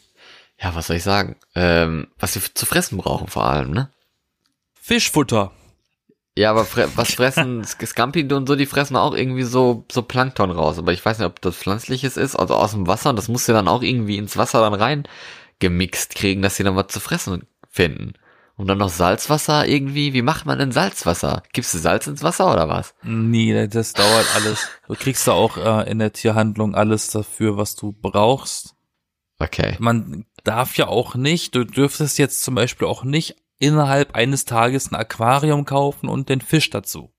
[0.59, 3.91] ja, was soll ich sagen, ähm, was sie zu fressen brauchen vor allem, ne?
[4.81, 5.53] Fischfutter.
[6.41, 10.51] Ja, aber fre was fressen Scampi und so, die fressen auch irgendwie so, so Plankton
[10.51, 10.79] raus.
[10.79, 13.11] Aber ich weiß nicht, ob das pflanzliches ist, also aus dem Wasser.
[13.11, 15.07] Und das musst du dann auch irgendwie ins Wasser dann rein
[15.59, 18.15] gemixt kriegen, dass sie dann was zu fressen finden.
[18.57, 20.15] Und dann noch Salzwasser irgendwie.
[20.15, 21.43] Wie macht man denn Salzwasser?
[21.53, 22.95] Gibst du Salz ins Wasser oder was?
[23.03, 24.67] Nee, das dauert alles.
[24.89, 28.77] Du kriegst da auch äh, in der Tierhandlung alles dafür, was du brauchst.
[29.39, 29.77] Okay.
[29.79, 34.91] Man darf ja auch nicht, du dürftest jetzt zum Beispiel auch nicht innerhalb eines Tages
[34.91, 37.13] ein Aquarium kaufen und den Fisch dazu.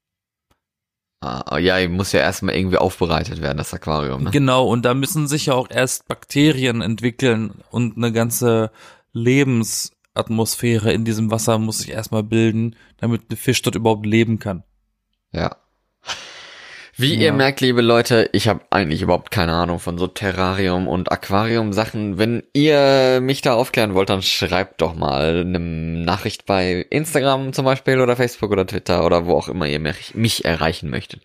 [1.24, 4.24] Ah, ja, muss ja erstmal irgendwie aufbereitet werden, das Aquarium.
[4.24, 4.32] Ne?
[4.32, 8.72] Genau, und da müssen sich ja auch erst Bakterien entwickeln und eine ganze
[9.14, 14.64] Lebensatmosphäre in diesem Wasser muss sich erstmal bilden, damit ein Fisch dort überhaupt leben kann.
[15.32, 15.58] Ja.
[17.02, 17.22] Wie Ja.
[17.22, 22.18] ihr merkt, liebe Leute, ich habe eigentlich überhaupt keine Ahnung von so Terrarium und Aquarium-Sachen.
[22.18, 27.66] Wenn ihr mich da aufklären wollt, dann schreibt doch mal eine Nachricht bei Instagram zum
[27.66, 31.22] Beispiel oder Facebook oder Twitter oder wo auch immer ihr mich, mich erreichen möchtet.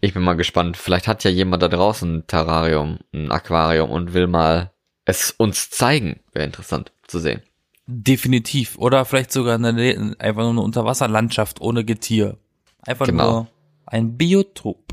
[0.00, 0.76] Ich bin mal gespannt.
[0.76, 4.70] Vielleicht hat ja jemand da draußen ein Terrarium, ein Aquarium und will mal
[5.06, 6.20] es uns zeigen.
[6.32, 7.42] Wäre interessant zu sehen.
[7.86, 8.76] Definitiv.
[8.78, 12.36] Oder vielleicht sogar eine, einfach nur eine Unterwasserlandschaft ohne Getier.
[12.84, 13.30] Einfach Genau.
[13.30, 13.46] nur
[13.86, 14.92] ein Biotop.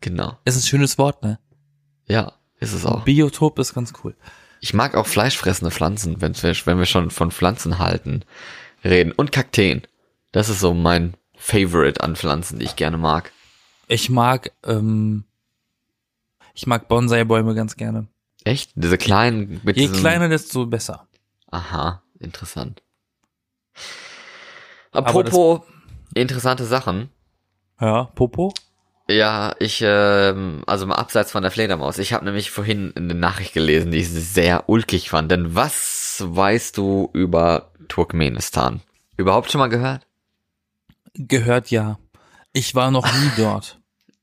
[0.00, 0.38] Genau.
[0.44, 1.38] Ist ein schönes Wort, ne?
[2.06, 3.04] Ja, ist es auch.
[3.04, 4.14] Biotop ist ganz cool.
[4.60, 8.24] Ich mag auch fleischfressende Pflanzen, wenn wir, wenn wir schon von Pflanzen halten,
[8.84, 9.12] reden.
[9.12, 9.82] Und Kakteen.
[10.32, 13.32] Das ist so mein Favorite an Pflanzen, die ich gerne mag.
[13.88, 15.24] Ich mag, ähm,
[16.54, 18.06] ich mag Bonsai-Bäume ganz gerne.
[18.44, 18.72] Echt?
[18.74, 21.08] Diese kleinen mit Je kleiner, desto besser.
[21.50, 22.82] Aha, interessant.
[24.92, 25.62] Apropos
[26.14, 27.10] interessante Sachen.
[27.80, 28.52] Ja, Popo?
[29.10, 31.98] Ja, ich, ähm, also mal abseits von der Fledermaus.
[31.98, 35.32] Ich habe nämlich vorhin eine Nachricht gelesen, die ich sehr ulkig fand.
[35.32, 38.82] Denn was weißt du über Turkmenistan?
[39.16, 40.06] Überhaupt schon mal gehört?
[41.14, 41.98] Gehört ja.
[42.52, 43.78] Ich war noch nie dort.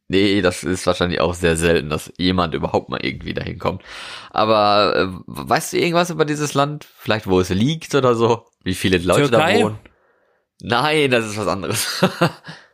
[0.07, 3.83] Nee, das ist wahrscheinlich auch sehr selten, dass jemand überhaupt mal irgendwie dahin kommt.
[4.29, 6.87] Aber äh, weißt du irgendwas über dieses Land?
[6.97, 8.45] Vielleicht wo es liegt oder so?
[8.63, 9.57] Wie viele Leute Türkei?
[9.57, 9.79] da wohnen?
[10.61, 12.05] Nein, das ist was anderes.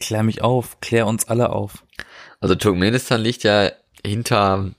[0.00, 1.84] Klär mich auf, klär uns alle auf.
[2.40, 3.70] also Turkmenistan liegt ja
[4.04, 4.70] hinter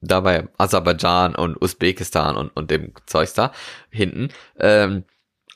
[0.00, 3.52] dabei Aserbaidschan und Usbekistan und, und dem Zeugs da
[3.90, 4.28] hinten.
[4.58, 5.04] Ähm,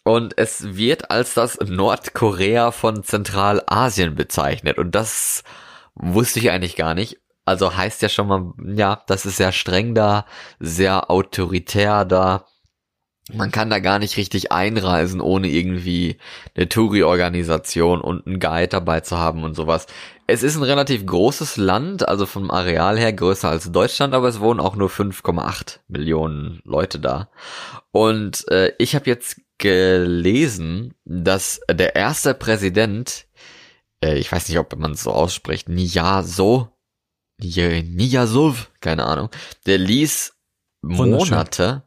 [0.04, 4.78] und es wird als das Nordkorea von Zentralasien bezeichnet.
[4.78, 5.44] Und das
[5.94, 7.18] wusste ich eigentlich gar nicht.
[7.44, 10.24] Also heißt ja schon mal, ja, das ist sehr streng da,
[10.59, 12.46] sehr autoritär da.
[13.35, 16.19] Man kann da gar nicht richtig einreisen, ohne irgendwie
[16.55, 19.87] eine Touri-Organisation und einen Guide dabei zu haben und sowas.
[20.27, 24.40] Es ist ein relativ großes Land, also vom Areal her größer als Deutschland, aber es
[24.40, 27.31] wohnen auch nur 5,8 Millionen Leute da.
[27.90, 33.27] Und äh, ich habe jetzt gelesen, dass der erste Präsident,
[34.03, 36.69] äh, ich weiß nicht, ob man es so ausspricht, Niyaso,
[37.43, 39.31] Niyazov, keine Ahnung,
[39.66, 40.35] der ließ.
[40.83, 41.83] Monate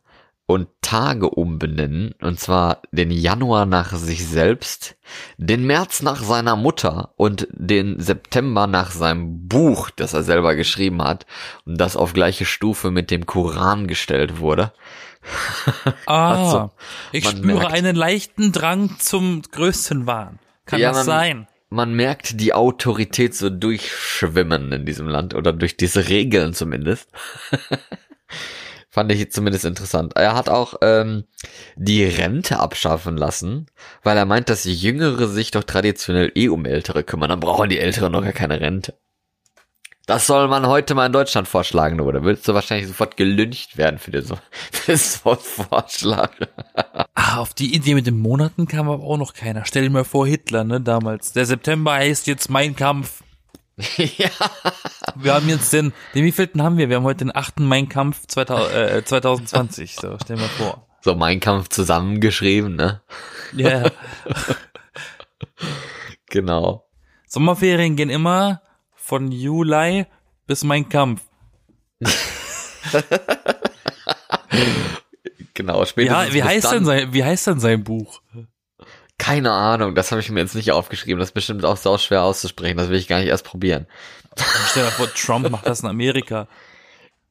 [0.45, 4.97] und Tage umbenennen, und zwar den Januar nach sich selbst,
[5.37, 11.01] den März nach seiner Mutter und den September nach seinem Buch, das er selber geschrieben
[11.01, 11.25] hat
[11.65, 14.73] und das auf gleiche Stufe mit dem Koran gestellt wurde.
[16.05, 16.71] Ah, Also,
[17.13, 20.39] ich spüre merkt- einen leichten Drang zum größten Wahn.
[20.65, 21.47] Kann Ja, das man- sein?
[21.69, 27.09] Man merkt die Autorität so durchschwimmen in diesem Land oder durch diese Regeln zumindest.
[28.93, 30.13] Fand ich zumindest interessant.
[30.15, 31.23] Er hat auch ähm,
[31.75, 33.65] die Rente abschaffen lassen,
[34.03, 37.29] weil er meint, dass Jüngere sich doch traditionell eh um Ältere kümmern.
[37.29, 38.93] Dann brauchen die Älteren noch gar keine Rente.
[40.05, 42.23] Das soll man heute mal in Deutschland vorschlagen, oder?
[42.23, 44.37] Willst du wahrscheinlich sofort gelüncht werden für den so
[45.37, 46.29] Vorschlag?
[47.15, 49.65] Ah, auf die Idee mit den Monaten kam aber auch noch keiner.
[49.65, 51.33] Stell dir mal vor, Hitler, ne, damals.
[51.33, 53.23] Der September heißt jetzt Mein Kampf.
[53.97, 54.29] ja.
[55.15, 56.89] Wir haben jetzt den, den wievielten haben wir?
[56.89, 57.59] Wir haben heute den 8.
[57.61, 59.95] Mein Kampf 2000, äh, 2020.
[59.95, 60.87] So, stell mal vor.
[61.01, 63.01] So Mein Kampf zusammengeschrieben, ne?
[63.53, 63.89] Ja.
[66.29, 66.87] Genau.
[67.27, 68.63] Sommerferien gehen immer
[68.95, 70.07] von Juli
[70.47, 71.21] bis Mein Kampf.
[75.53, 78.21] Genau, spätestens Ja, wie heißt dann, denn sein, wie heißt denn sein Buch?
[79.23, 81.19] Keine Ahnung, das habe ich mir jetzt nicht aufgeschrieben.
[81.19, 82.77] Das ist bestimmt auch sau schwer auszusprechen.
[82.77, 83.87] Das will ich gar nicht erst probieren.
[84.69, 86.47] Stell dir mal vor, Trump macht das in Amerika.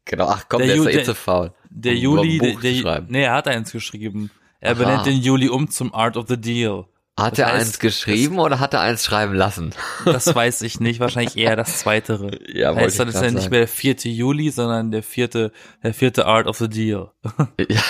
[0.05, 1.53] Genau, ach komm, Der der, Ju- ist ja eh der- zu faul.
[1.71, 4.31] Der um Juli, der, der, nee, er hat eins geschrieben.
[4.61, 4.79] Er Aha.
[4.83, 6.87] benennt den Juli um zum Art of the Deal.
[7.19, 9.75] Hat das er heißt, eins geschrieben oder hat er eins schreiben lassen?
[10.07, 12.31] Das weiß ich nicht, wahrscheinlich eher das zweitere.
[12.53, 13.51] Ja, wollte heißt dann ist ja nicht sagen.
[13.51, 13.95] mehr der 4.
[14.05, 15.53] Juli, sondern der vierte,
[15.83, 17.11] der vierte Art of the Deal.
[17.59, 17.83] ja.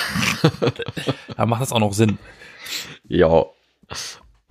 [1.36, 2.18] Da macht das auch noch Sinn.
[3.08, 3.44] ja.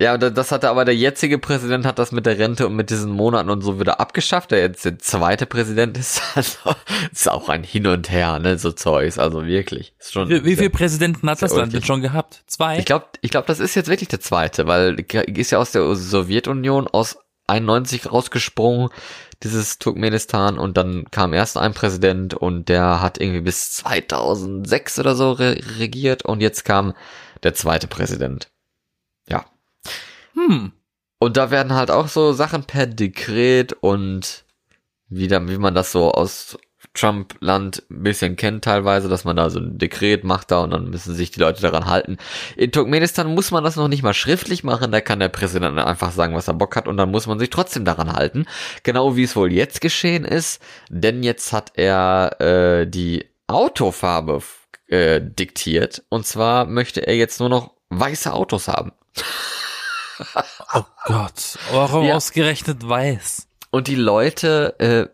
[0.00, 2.90] Ja, da- das hatte aber der jetzige Präsident hat das mit der Rente und mit
[2.90, 4.50] diesen Monaten und so wieder abgeschafft.
[4.50, 6.74] Der jetzt der zweite Präsident ist, also
[7.12, 9.94] ist auch ein Hin und Her, ne, so Zeugs, also wirklich.
[10.00, 12.42] Ist schon Wie, wie viele Präsidenten hat das Land denn schon gehabt?
[12.48, 12.78] Zwei?
[12.78, 15.94] Ich glaube, ich glaub, das ist jetzt wirklich der zweite, weil ist ja aus der
[15.94, 18.88] Sowjetunion aus 91 rausgesprungen,
[19.42, 25.14] dieses Turkmenistan, und dann kam erst ein Präsident und der hat irgendwie bis 2006 oder
[25.14, 26.94] so re regiert und jetzt kam
[27.42, 28.48] der zweite Präsident.
[30.34, 30.72] Hm.
[31.18, 34.44] Und da werden halt auch so Sachen per Dekret und
[35.08, 36.58] wieder, wie man das so aus
[36.94, 40.90] Trump-Land ein bisschen kennt teilweise, dass man da so ein Dekret macht da und dann
[40.90, 42.18] müssen sich die Leute daran halten.
[42.56, 46.12] In Turkmenistan muss man das noch nicht mal schriftlich machen, da kann der Präsident einfach
[46.12, 48.46] sagen, was er Bock hat und dann muss man sich trotzdem daran halten.
[48.82, 54.42] Genau wie es wohl jetzt geschehen ist, denn jetzt hat er äh, die Autofarbe
[54.88, 58.92] äh, diktiert und zwar möchte er jetzt nur noch weiße Autos haben.
[60.74, 62.16] Oh Gott, warum Ja.
[62.16, 63.46] ausgerechnet weiß?
[63.70, 65.08] Und die Leute, äh,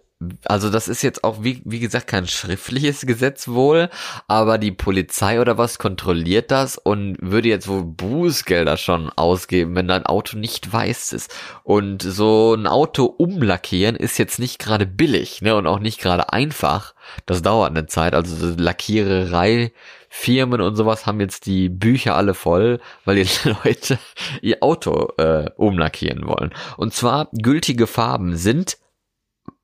[0.47, 3.89] also das ist jetzt auch, wie, wie gesagt, kein schriftliches Gesetz wohl,
[4.27, 9.87] aber die Polizei oder was kontrolliert das und würde jetzt wohl Bußgelder schon ausgeben, wenn
[9.87, 11.33] dein Auto nicht weiß ist.
[11.63, 16.33] Und so ein Auto umlackieren ist jetzt nicht gerade billig, ne, und auch nicht gerade
[16.33, 16.95] einfach.
[17.25, 19.73] Das dauert eine Zeit, also so Lackiererei,
[20.09, 23.99] Firmen und sowas haben jetzt die Bücher alle voll, weil die Leute
[24.41, 26.53] ihr Auto äh, umlackieren wollen.
[26.77, 28.79] Und zwar gültige Farben sind,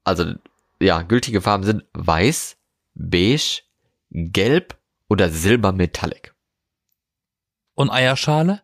[0.05, 0.33] also
[0.81, 2.57] ja, gültige Farben sind weiß,
[2.95, 3.63] beige,
[4.11, 4.77] gelb
[5.09, 6.35] oder silbermetallic.
[7.75, 8.63] Und Eierschale?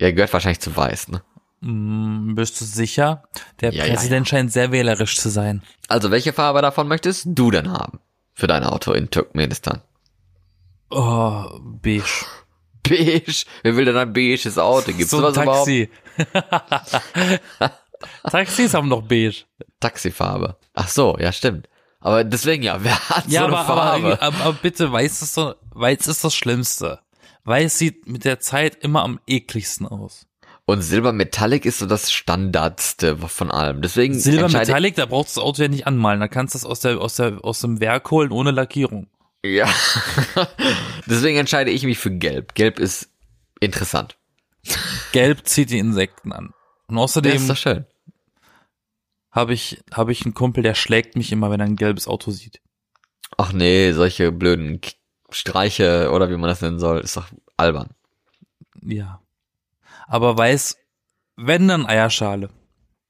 [0.00, 1.22] Ja, gehört wahrscheinlich zu weiß, ne?
[1.62, 3.24] Hm, bist du sicher?
[3.60, 5.62] Der Ja, ja, Präsident scheint sehr wählerisch zu sein.
[5.88, 8.00] Also welche Farbe davon möchtest du denn haben?
[8.32, 9.82] Für dein Auto in Turkmenistan?
[10.90, 12.26] Oh, beige.
[12.82, 13.44] Beige?
[13.62, 14.92] Wer will denn ein beiges Auto?
[14.92, 15.34] Gibt's so ein?
[15.34, 15.88] Taxi.
[18.30, 19.44] Taxis haben doch beige.
[19.80, 20.56] Taxifarbe.
[20.74, 21.68] Ach so, ja stimmt.
[22.00, 24.22] Aber deswegen ja, wer hat Ja, so eine aber, Farbe?
[24.22, 27.00] aber, aber, bitte, weiß ist so, weiß ist das Schlimmste.
[27.44, 30.26] Weiß sieht mit der Zeit immer am ekligsten aus.
[30.66, 33.82] Und Silber Metallic ist so das Standardste von allem.
[33.82, 36.20] Deswegen Silber Metallic, da brauchst du das Auto ja nicht anmalen.
[36.20, 39.08] Da kannst du es aus der, aus der, aus dem Werk holen ohne Lackierung.
[39.44, 39.68] Ja.
[41.06, 42.54] Deswegen entscheide ich mich für Gelb.
[42.54, 43.08] Gelb ist
[43.60, 44.18] interessant.
[45.12, 46.52] Gelb zieht die Insekten an.
[46.86, 47.86] Und Das ist außerdem doch schön.
[49.30, 52.30] habe ich, habe ich einen Kumpel, der schlägt mich immer, wenn er ein gelbes Auto
[52.30, 52.60] sieht.
[53.38, 54.80] Ach nee, solche blöden
[55.30, 57.90] Streiche oder wie man das nennen soll, ist doch albern.
[58.82, 59.22] Ja.
[60.06, 60.76] Aber weiß,
[61.36, 62.50] wenn dann Eierschale.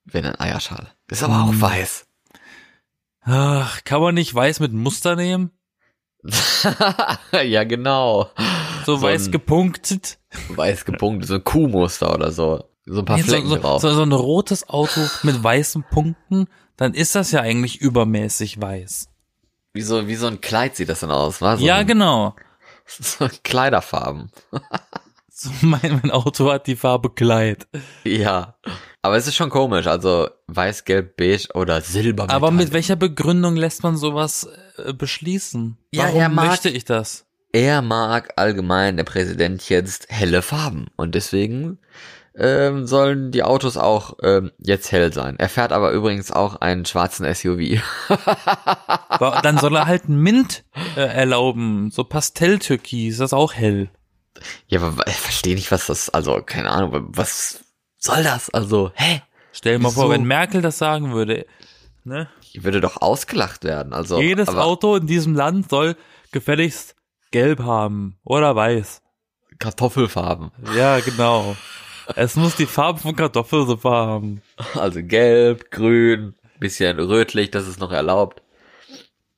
[0.05, 0.93] Wenn ein Eierschale.
[1.09, 1.61] Ist aber auch Hm.
[1.61, 2.07] weiß.
[3.23, 5.51] Ach, kann man nicht weiß mit Muster nehmen?
[7.45, 8.31] ja, genau.
[8.85, 10.19] So, So weiß ein- gepunktet.
[10.49, 12.65] Weiß gepunktet, so ein Kuhmuster oder so.
[12.87, 13.83] So ein paar Nee, so, Flecken so, drauf.
[13.83, 19.09] so, so ein rotes Auto mit weißen Punkten, dann ist das ja eigentlich übermäßig weiß.
[19.73, 22.35] Wie so, wie so ein Kleid sieht das dann aus, war so ja, ein, genau.
[22.87, 24.31] so Kleiderfarben.
[25.33, 27.67] So mein, mein Auto hat die Farbe Kleid.
[28.05, 28.57] Ja.
[29.03, 32.29] Aber es ist schon komisch, also weiß, gelb, beige oder silber.
[32.29, 35.79] Aber mit welcher Begründung lässt man sowas äh, beschließen?
[35.93, 37.27] Ja, Warum er mag- möchte ich das?
[37.53, 41.79] er mag allgemein der Präsident jetzt helle Farben und deswegen
[42.37, 45.35] ähm, sollen die Autos auch ähm, jetzt hell sein.
[45.39, 47.83] Er fährt aber übrigens auch einen schwarzen SUV.
[49.43, 50.63] Dann soll er halt Mint
[50.97, 51.91] äh, erlauben.
[51.91, 53.91] So Pastelltürkis, das ist auch hell.
[54.69, 57.65] ja, aber ich verstehe nicht, was das, also keine Ahnung, was
[58.01, 58.51] soll das?
[58.51, 59.23] Also, hä?
[59.53, 61.47] Stell dir mal vor, wenn Merkel das sagen würde.
[62.05, 62.29] Ne?
[62.53, 63.93] Ich würde doch ausgelacht werden.
[63.93, 65.97] Also Jedes aber Auto in diesem Land soll
[66.33, 66.97] gefälligst
[67.31, 69.03] gelb haben oder weiß.
[69.59, 70.51] Kartoffelfarben.
[70.75, 71.57] Ja, genau.
[72.17, 74.43] Es muss die Farbe von Kartoffelsuppe haben.
[74.75, 78.43] Also gelb, grün, bisschen rötlich, das ist noch erlaubt.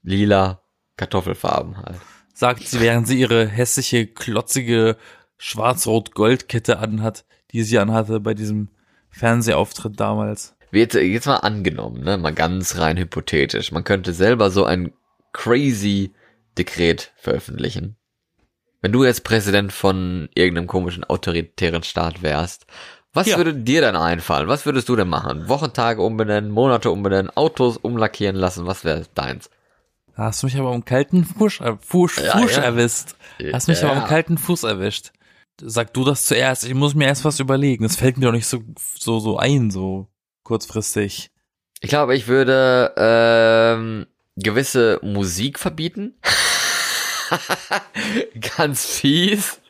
[0.03, 0.63] Lila,
[0.97, 2.01] Kartoffelfarben halt.
[2.35, 4.97] Sagt sie, während sie ihre hässliche, klotzige
[5.39, 8.69] Schwarz-Rot-Gold-Kette anhat, die sie anhatte bei diesem
[9.11, 10.55] Fernsehauftritt damals.
[10.73, 13.73] Jetzt, jetzt mal angenommen, ne, mal ganz rein hypothetisch.
[13.73, 14.93] Man könnte selber so ein
[15.33, 16.13] crazy
[16.59, 17.97] Dekret veröffentlichen.
[18.81, 22.67] Wenn du jetzt Präsident von irgendeinem komischen autoritären Staat wärst,
[23.15, 23.37] was Ja.
[23.37, 24.49] würde dir denn einfallen?
[24.49, 25.49] Was würdest du denn machen?
[25.49, 29.51] Wochentage umbenennen, Monate umbenennen, Autos umlackieren lassen, was wäre deins?
[30.17, 32.63] Da hast du mich aber am kalten Fuß, äh, Fuß, Ja, Fuß ja.
[32.63, 33.15] erwischt.
[33.53, 35.13] Hast mich aber am kalten Fuß erwischt.
[35.65, 36.65] Sag du das zuerst.
[36.65, 37.85] Ich muss mir erst was überlegen.
[37.85, 38.63] Das fällt mir doch nicht so,
[38.99, 40.09] so, so ein, so
[40.43, 41.31] kurzfristig.
[41.81, 44.07] Ich glaube, ich würde ähm,
[44.37, 46.15] gewisse Musik verbieten.
[48.57, 49.61] Ganz fies.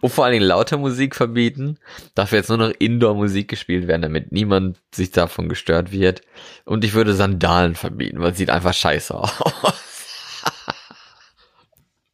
[0.00, 1.78] Und vor allen Dingen laute Musik verbieten.
[2.14, 6.22] Dafür jetzt nur noch Indoor-Musik gespielt werden, damit niemand sich davon gestört wird.
[6.64, 9.32] Und ich würde Sandalen verbieten, weil es sieht einfach scheiße aus.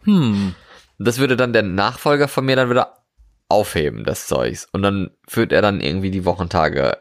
[0.04, 0.54] Hm.
[0.98, 2.97] Das würde dann der Nachfolger von mir dann wieder
[3.48, 4.66] aufheben, das Zeugs.
[4.72, 6.98] Und dann führt er dann irgendwie die Wochentage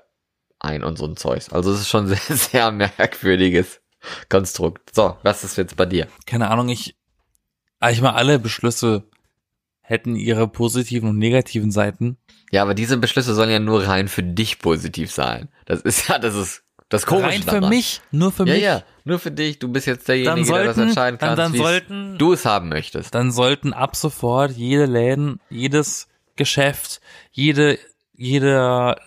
[0.59, 1.49] ein und so ein Zeugs.
[1.49, 3.81] Also es ist schon sehr, sehr merkwürdiges
[4.29, 4.93] Konstrukt.
[4.95, 6.07] So, was ist jetzt bei dir?
[6.25, 6.95] Keine Ahnung, ich,
[7.79, 9.03] eigentlich mal alle Beschlüsse
[9.81, 12.17] hätten ihre positiven und negativen Seiten.
[12.51, 15.49] Ja, aber diese Beschlüsse sollen ja nur rein für dich positiv sein.
[15.65, 17.69] Das ist ja, das ist das Komische Rein für daran.
[17.69, 18.63] mich, nur für Ja, mich.
[18.63, 19.59] ja, nur für dich.
[19.59, 22.45] Du bist jetzt derjenige, Dann der das sollten- entscheiden kann, dann wie sollten- du es
[22.45, 23.13] haben möchtest.
[23.15, 26.07] Dann sollten ab sofort jede Läden, jedes
[26.37, 27.77] Geschäft, jede,
[28.13, 28.99] jeder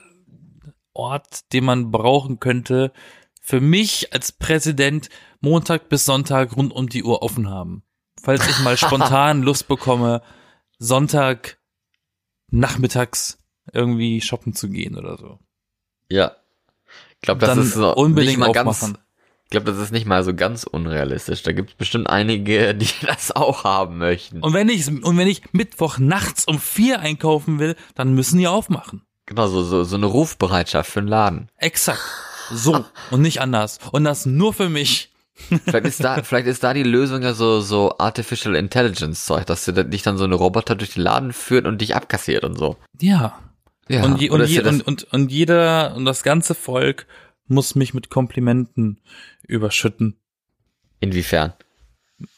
[0.93, 2.93] Ort, den man brauchen könnte,
[3.41, 5.09] für mich als Präsident
[5.41, 7.83] Montag bis Sonntag rund um die Uhr offen haben.
[8.23, 10.23] Falls ich mal spontan Lust bekomme,
[10.79, 11.59] Sonntag
[12.51, 13.39] nachmittags
[13.73, 15.39] irgendwie shoppen zu gehen oder so.
[16.09, 16.37] Ja.
[17.15, 18.99] Ich glaube, das ist so unbedingt nicht mal ganz, aufmachen.
[19.51, 21.43] Ich glaube, das ist nicht mal so ganz unrealistisch.
[21.43, 24.43] Da gibt es bestimmt einige, die das auch haben möchten.
[24.43, 28.47] Und wenn ich, und wenn ich Mittwoch nachts um vier einkaufen will, dann müssen die
[28.47, 29.03] aufmachen.
[29.27, 31.49] Genau, so, so, so eine Rufbereitschaft für einen Laden.
[31.57, 31.99] Exakt.
[32.53, 32.85] So.
[33.11, 33.81] Und nicht anders.
[33.91, 35.11] Und das nur für mich.
[35.35, 39.65] Vielleicht ist da, vielleicht ist da die Lösung ja so, so Artificial Intelligence Zeug, dass
[39.65, 42.77] du dich dann so eine Roboter durch den Laden führt und dich abkassiert und so.
[43.01, 43.37] Ja.
[43.89, 44.05] Ja.
[44.05, 47.07] und, je, und, je, und, und, und jeder und das ganze Volk
[47.51, 49.01] muss mich mit Komplimenten
[49.47, 50.17] überschütten.
[51.01, 51.53] inwiefern?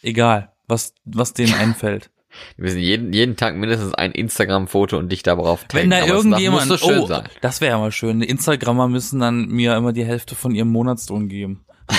[0.02, 2.10] Egal, was, was denen einfällt.
[2.56, 5.90] Wir müssen jeden, jeden Tag mindestens ein Instagram-Foto und dich darauf Wenn taggen.
[5.90, 7.28] da Aber irgendjemand, schön oh, sein.
[7.42, 8.20] das wäre ja mal schön.
[8.20, 11.64] Die Instagrammer müssen dann mir immer die Hälfte von ihrem Monatslohn geben.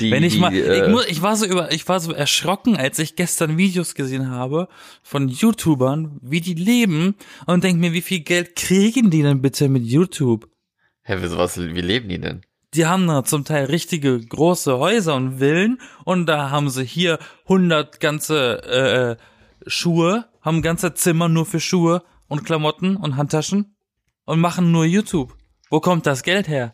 [0.00, 2.12] Die, Wenn ich die, mal, äh, ich, muss, ich war so über, ich war so
[2.12, 4.68] erschrocken, als ich gestern Videos gesehen habe
[5.02, 7.14] von YouTubern, wie die leben
[7.46, 10.48] und denk mir, wie viel Geld kriegen die denn bitte mit YouTube?
[11.04, 12.42] Hä, wie sowas, wie leben die denn?
[12.74, 17.18] Die haben da zum Teil richtige große Häuser und Villen und da haben sie hier
[17.44, 23.76] 100 ganze äh, Schuhe, haben ganze Zimmer nur für Schuhe und Klamotten und Handtaschen
[24.24, 25.36] und machen nur YouTube.
[25.70, 26.72] Wo kommt das Geld her?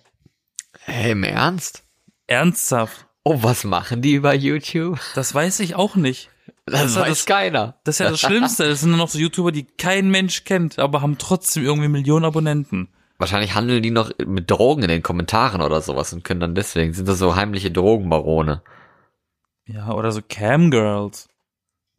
[0.85, 1.83] Hä, im Ernst?
[2.27, 3.07] Ernsthaft?
[3.25, 4.99] Oh, was machen die über YouTube?
[5.15, 6.31] Das weiß ich auch nicht.
[6.65, 7.81] Das, ist ja weiß das- keiner.
[7.85, 8.69] Das ist ja das Schlimmste.
[8.69, 12.25] Das sind nur noch so YouTuber, die kein Mensch kennt, aber haben trotzdem irgendwie Millionen
[12.25, 12.89] Abonnenten.
[13.21, 16.95] Wahrscheinlich handeln die noch mit Drogen in den Kommentaren oder sowas und können dann deswegen,
[16.95, 18.63] sind das so heimliche Drogenbarone.
[19.67, 21.29] Ja, oder so Camgirls.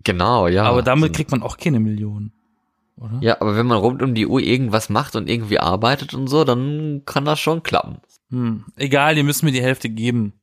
[0.04, 0.64] Genau, ja.
[0.64, 2.34] aber damit kriegt man auch keine Millionen.
[2.98, 3.20] Oder?
[3.22, 6.44] Ja, aber wenn man rund um die Uhr irgendwas macht und irgendwie arbeitet und so,
[6.44, 8.00] dann kann das schon klappen.
[8.32, 8.66] Hm.
[8.76, 10.34] Egal, die müssen mir die Hälfte geben.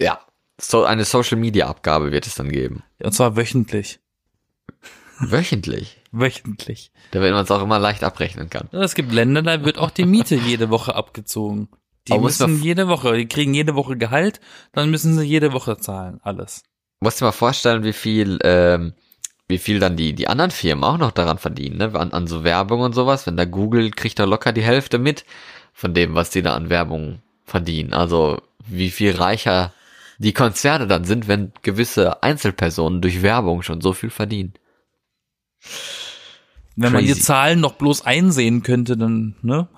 [0.00, 0.18] Ja.
[0.60, 2.82] So eine Social Media Abgabe wird es dann geben.
[3.00, 4.00] Und zwar wöchentlich.
[5.20, 5.99] Wöchentlich.
[6.12, 6.90] Wöchentlich.
[7.12, 8.68] Damit man es auch immer leicht abrechnen kann.
[8.72, 11.68] Es gibt Länder, da wird auch die Miete jede Woche abgezogen.
[12.08, 14.40] Die Aber müssen jede Woche, die kriegen jede Woche Gehalt,
[14.72, 16.64] dann müssen sie jede Woche zahlen, alles.
[17.00, 18.94] Musst dir mal vorstellen, wie viel, ähm,
[19.48, 21.94] wie viel dann die, die anderen Firmen auch noch daran verdienen, ne?
[21.94, 23.26] An, an so Werbung und sowas.
[23.26, 25.24] Wenn da Google kriegt da locker die Hälfte mit
[25.72, 27.92] von dem, was die da an Werbung verdienen.
[27.92, 29.72] Also, wie viel reicher
[30.18, 34.52] die Konzerne dann sind, wenn gewisse Einzelpersonen durch Werbung schon so viel verdienen.
[36.82, 37.22] Wenn man die Crazy.
[37.22, 39.68] Zahlen noch bloß einsehen könnte, dann, ne,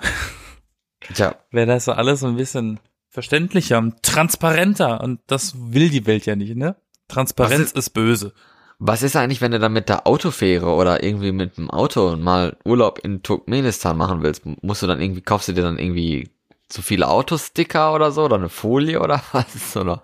[1.14, 2.78] Tja, wäre das so alles ein bisschen
[3.08, 5.00] verständlicher und transparenter.
[5.02, 6.76] Und das will die Welt ja nicht, ne?
[7.08, 8.32] Transparenz Was ist, böse.
[8.78, 12.56] was ist eigentlich, wenn du dann mit der Autofähre oder irgendwie mit dem Auto mal
[12.64, 14.44] Urlaub in Turkmenistan machen willst?
[14.62, 16.30] Musst du dann irgendwie, kaufst du dir dann irgendwie
[16.72, 19.72] zu viele Autosticker oder so oder eine Folie oder was?
[19.72, 20.02] So eine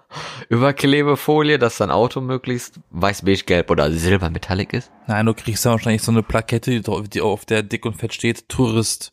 [0.49, 4.91] Überklebefolie, dass dein Auto möglichst weiß, beige, gelb oder silbermetallic ist?
[5.07, 8.49] Nein, du kriegst ja wahrscheinlich so eine Plakette, die auf der dick und fett steht,
[8.49, 9.12] Tourist.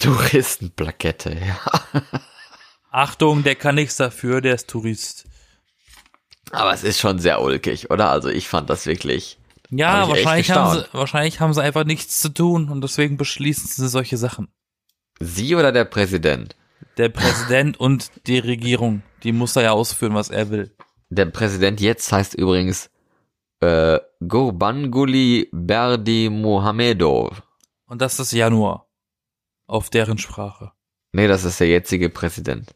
[0.00, 2.02] Touristenplakette, ja.
[2.90, 5.26] Achtung, der kann nichts dafür, der ist Tourist.
[6.50, 8.10] Aber es ist schon sehr ulkig, oder?
[8.10, 9.38] Also ich fand das wirklich.
[9.70, 13.66] Ja, Hab wahrscheinlich haben, sie, wahrscheinlich haben sie einfach nichts zu tun und deswegen beschließen
[13.68, 14.48] sie solche Sachen.
[15.20, 16.54] Sie oder der Präsident?
[16.96, 20.76] Der Präsident und die Regierung, die muss da ja ausführen, was er will.
[21.08, 22.88] Der Präsident jetzt heißt übrigens
[23.60, 27.42] äh, Gurbanguly Berdi Mohamedov.
[27.86, 28.86] Und das ist Januar.
[29.66, 30.72] Auf deren Sprache.
[31.12, 32.74] Nee, das ist der jetzige Präsident.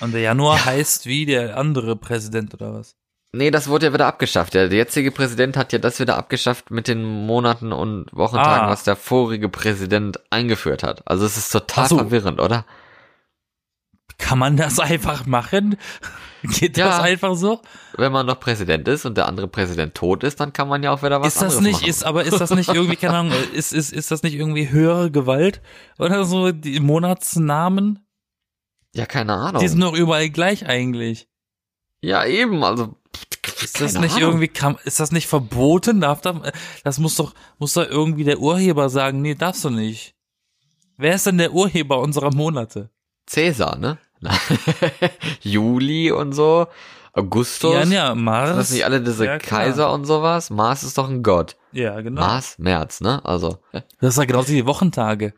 [0.00, 2.96] Und der Januar heißt wie der andere Präsident oder was?
[3.34, 4.52] Nee, das wurde ja wieder abgeschafft.
[4.52, 8.70] Der jetzige Präsident hat ja das wieder abgeschafft mit den Monaten und Wochentagen, Ah.
[8.70, 11.02] was der vorige Präsident eingeführt hat.
[11.08, 11.96] Also es ist total so.
[11.96, 12.66] verwirrend, oder?
[14.18, 15.76] Kann man das einfach machen?
[16.42, 16.88] Geht Ja.
[16.88, 17.62] das einfach so?
[17.96, 20.90] Wenn man noch Präsident ist und der andere Präsident tot ist, dann kann man ja
[20.92, 21.88] auch wieder was ist das nicht, machen.
[21.88, 25.10] ist, aber ist das nicht irgendwie, keine Ahnung, ist, ist, ist das nicht irgendwie höhere
[25.10, 25.62] Gewalt?
[25.98, 28.06] Oder so die Monatsnamen?
[28.94, 29.62] ja, keine Ahnung.
[29.62, 31.28] Die sind doch überall gleich eigentlich.
[32.02, 32.94] Ja, eben, also
[33.62, 34.42] Ist das nicht Ahnung.
[34.42, 34.50] irgendwie,
[34.84, 36.00] ist das nicht verboten?
[36.00, 36.40] Darf da,
[36.84, 40.14] das muss doch, muss doch irgendwie der Urheber sagen, nee, darfst du nicht.
[40.98, 42.90] Wer ist denn der Urheber unserer Monate?
[43.26, 43.98] Cäsar, ne?
[45.40, 46.66] Juli und so.
[47.14, 47.74] Augustus.
[47.74, 48.48] Ja, ja, Mars.
[48.48, 49.38] Sind das nicht alle diese Ja.
[49.38, 50.48] Kaiser und sowas?
[50.50, 51.56] Mars ist doch ein Gott.
[51.72, 52.20] Ja, genau.
[52.22, 53.22] Mars, März, ne?
[53.24, 55.34] Also, Das ist ja genauso wie die Wochentage.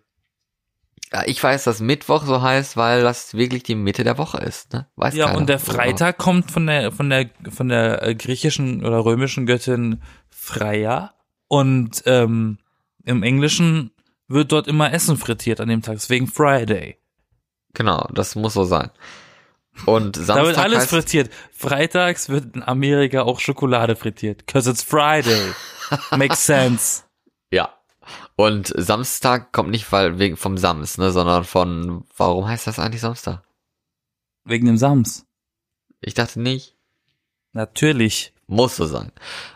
[1.26, 4.86] Ich weiß, dass Mittwoch so heißt, weil das wirklich die Mitte der Woche ist, ne?
[4.97, 5.38] Weiß Ja, keiner.
[5.38, 10.03] und der Freitag kommt von der von der von der äh, griechischen oder römischen Göttin
[10.30, 11.14] Freya
[11.49, 12.59] und ähm,
[13.05, 13.92] im Englischen
[14.28, 16.97] wird dort immer Essen frittiert an dem Tag, deswegen Friday.
[17.74, 18.90] Genau, das muss so sein.
[19.86, 21.30] Und Samstag Da wird alles heißt, frittiert.
[21.53, 25.53] Freitags wird in Amerika auch Schokolade frittiert, cause it's Friday.
[26.16, 27.03] Makes sense.
[28.37, 33.01] Und Samstag kommt nicht weil wegen vom Sams, ne, sondern von warum heißt das eigentlich
[33.01, 33.43] Samstag?
[34.45, 35.27] Wegen dem Sams.
[36.01, 36.77] Ich dachte nicht.
[37.53, 38.33] Natürlich.
[38.47, 39.11] Muss so sein.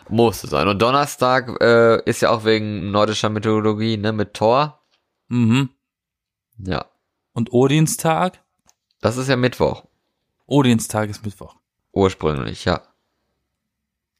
[0.07, 0.67] Muss so sein.
[0.67, 4.81] Und Donnerstag äh, ist ja auch wegen nordischer Mythologie, ne, mit Thor.
[5.27, 5.69] Mhm.
[6.57, 6.85] Ja.
[7.33, 8.41] Und Odinstag?
[8.99, 9.85] Das ist ja Mittwoch.
[10.45, 11.55] Odinstag ist Mittwoch.
[11.91, 12.81] Ursprünglich, ja.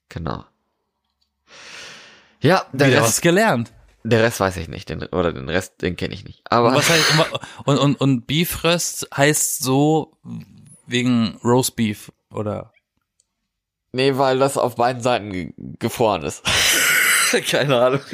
[0.10, 0.46] Genau.
[2.42, 3.74] Ja, der Wieder was Rest, gelernt.
[4.04, 6.42] Der Rest weiß ich nicht, den, oder den Rest, den kenne ich nicht.
[6.46, 7.14] Aber Und, was heißt,
[7.66, 10.18] und, und, und Beefröst heißt so
[10.88, 12.74] wegen Roast Beef oder
[13.92, 16.44] nee, weil das auf beiden Seiten ge gefroren ist.
[17.50, 18.02] Keine Ahnung.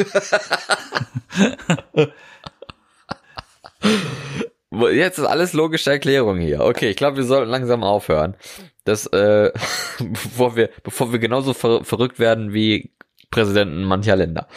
[4.91, 6.61] Jetzt ist alles logische Erklärung hier.
[6.61, 8.35] Okay, ich glaube, wir sollten langsam aufhören.
[8.83, 9.51] Das, äh,
[9.99, 12.91] bevor wir, bevor wir genauso ver verrückt werden wie
[13.35, 14.47] Präsidenten mancher Länder.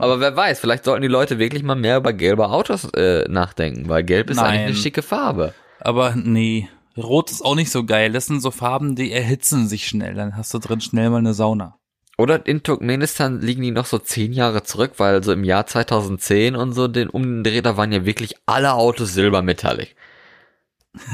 [0.00, 3.88] Aber wer weiß, vielleicht sollten die Leute wirklich mal mehr über gelbe Autos äh, nachdenken,
[3.88, 4.46] weil gelb ist Nein.
[4.46, 5.54] eigentlich eine schicke Farbe.
[5.80, 8.10] Aber nee, Rot ist auch nicht so geil.
[8.10, 10.14] Das sind so Farben, die erhitzen sich schnell.
[10.14, 11.76] Dann hast du drin schnell mal eine Sauna.
[12.18, 16.56] Oder in Turkmenistan liegen die noch so zehn Jahre zurück, weil so im Jahr 2010
[16.56, 19.94] und so den um den Dreh, da waren ja wirklich alle Autos silbermetallic.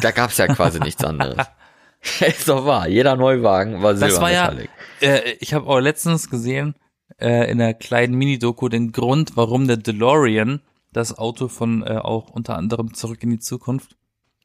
[0.00, 1.46] Da gab's ja quasi nichts anderes.
[2.26, 4.70] ist doch wahr, jeder Neuwagen war Das war ja, silbermetallic.
[5.00, 6.74] äh, ich habe auch letztens gesehen
[7.18, 10.60] äh, in der kleinen Mini-Doku den Grund, warum der DeLorean,
[10.92, 13.96] das Auto von äh, auch unter anderem Zurück in die Zukunft,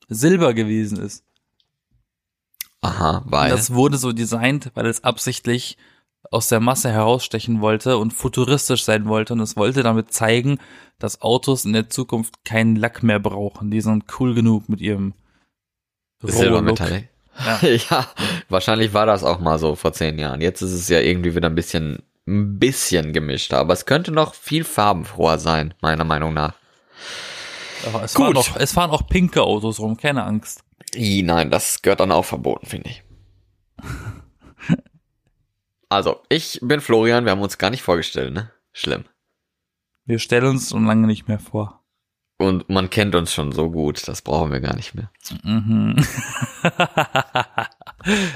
[0.09, 1.23] Silber gewesen ist.
[2.81, 3.49] Aha, Und weil.
[3.51, 5.77] das wurde so designt, weil es absichtlich
[6.29, 10.59] aus der Masse herausstechen wollte und futuristisch sein wollte und es wollte damit zeigen,
[10.99, 13.71] dass Autos in der Zukunft keinen Lack mehr brauchen.
[13.71, 15.13] Die sind cool genug mit ihrem
[16.23, 16.79] Roh-Look.
[17.39, 17.59] Ja.
[17.89, 18.07] ja,
[18.49, 20.41] wahrscheinlich war das auch mal so vor zehn Jahren.
[20.41, 24.33] Jetzt ist es ja irgendwie wieder ein bisschen, ein bisschen gemischter, aber es könnte noch
[24.33, 26.53] viel farbenfroher sein, meiner Meinung nach.
[27.85, 28.25] Aber es, Gut.
[28.25, 30.63] Fahren auch, es fahren auch pinke Autos rum, keine Angst.
[30.95, 33.03] I, nein, das gehört dann auch verboten, finde ich.
[35.89, 38.49] Also, ich bin Florian, wir haben uns gar nicht vorgestellt, ne?
[38.71, 39.03] Schlimm.
[40.05, 41.80] Wir stellen uns schon lange nicht mehr vor.
[42.41, 45.11] Und man kennt uns schon so gut, das brauchen wir gar nicht mehr.
[45.43, 45.95] Mhm.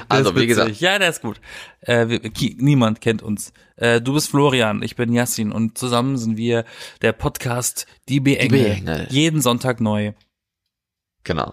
[0.08, 0.76] Also, wie gesagt.
[0.80, 1.40] Ja, der ist gut.
[1.80, 2.20] Äh, wir,
[2.58, 3.52] niemand kennt uns.
[3.74, 6.64] Äh, du bist Florian, ich bin Yassin und zusammen sind wir
[7.02, 9.08] der Podcast Die B-Engel.
[9.10, 10.12] Jeden Sonntag neu.
[11.24, 11.52] Genau.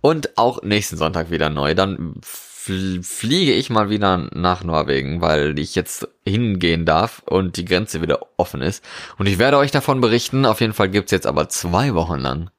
[0.00, 1.76] Und auch nächsten Sonntag wieder neu.
[1.76, 2.20] Dann
[3.02, 8.20] fliege ich mal wieder nach Norwegen, weil ich jetzt hingehen darf und die Grenze wieder
[8.36, 8.84] offen ist.
[9.18, 10.46] Und ich werde euch davon berichten.
[10.46, 12.50] Auf jeden Fall gibt's jetzt aber zwei Wochen lang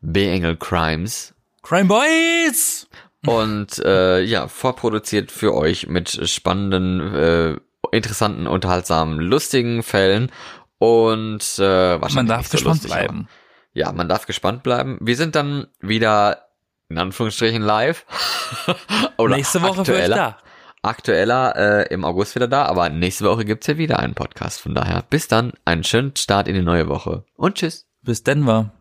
[0.00, 1.34] B-Engel Crimes.
[1.62, 2.88] Crime Boys!
[3.24, 7.56] Und äh, ja, vorproduziert für euch mit spannenden, äh,
[7.90, 10.30] interessanten, unterhaltsamen, lustigen Fällen.
[10.78, 13.28] Und äh, wahrscheinlich Man darf so gespannt lustig, aber- bleiben.
[13.72, 14.96] Ja, man darf gespannt bleiben.
[15.02, 16.45] Wir sind dann wieder
[16.88, 18.04] in Anführungsstrichen live.
[19.18, 20.38] Oder Nächste Woche aktueller, da.
[20.82, 24.60] aktueller äh, im August wieder da, aber nächste Woche gibt's ja wieder einen Podcast.
[24.60, 27.86] Von daher, bis dann, einen schönen Start in die neue Woche und tschüss.
[28.02, 28.75] Bis Denver.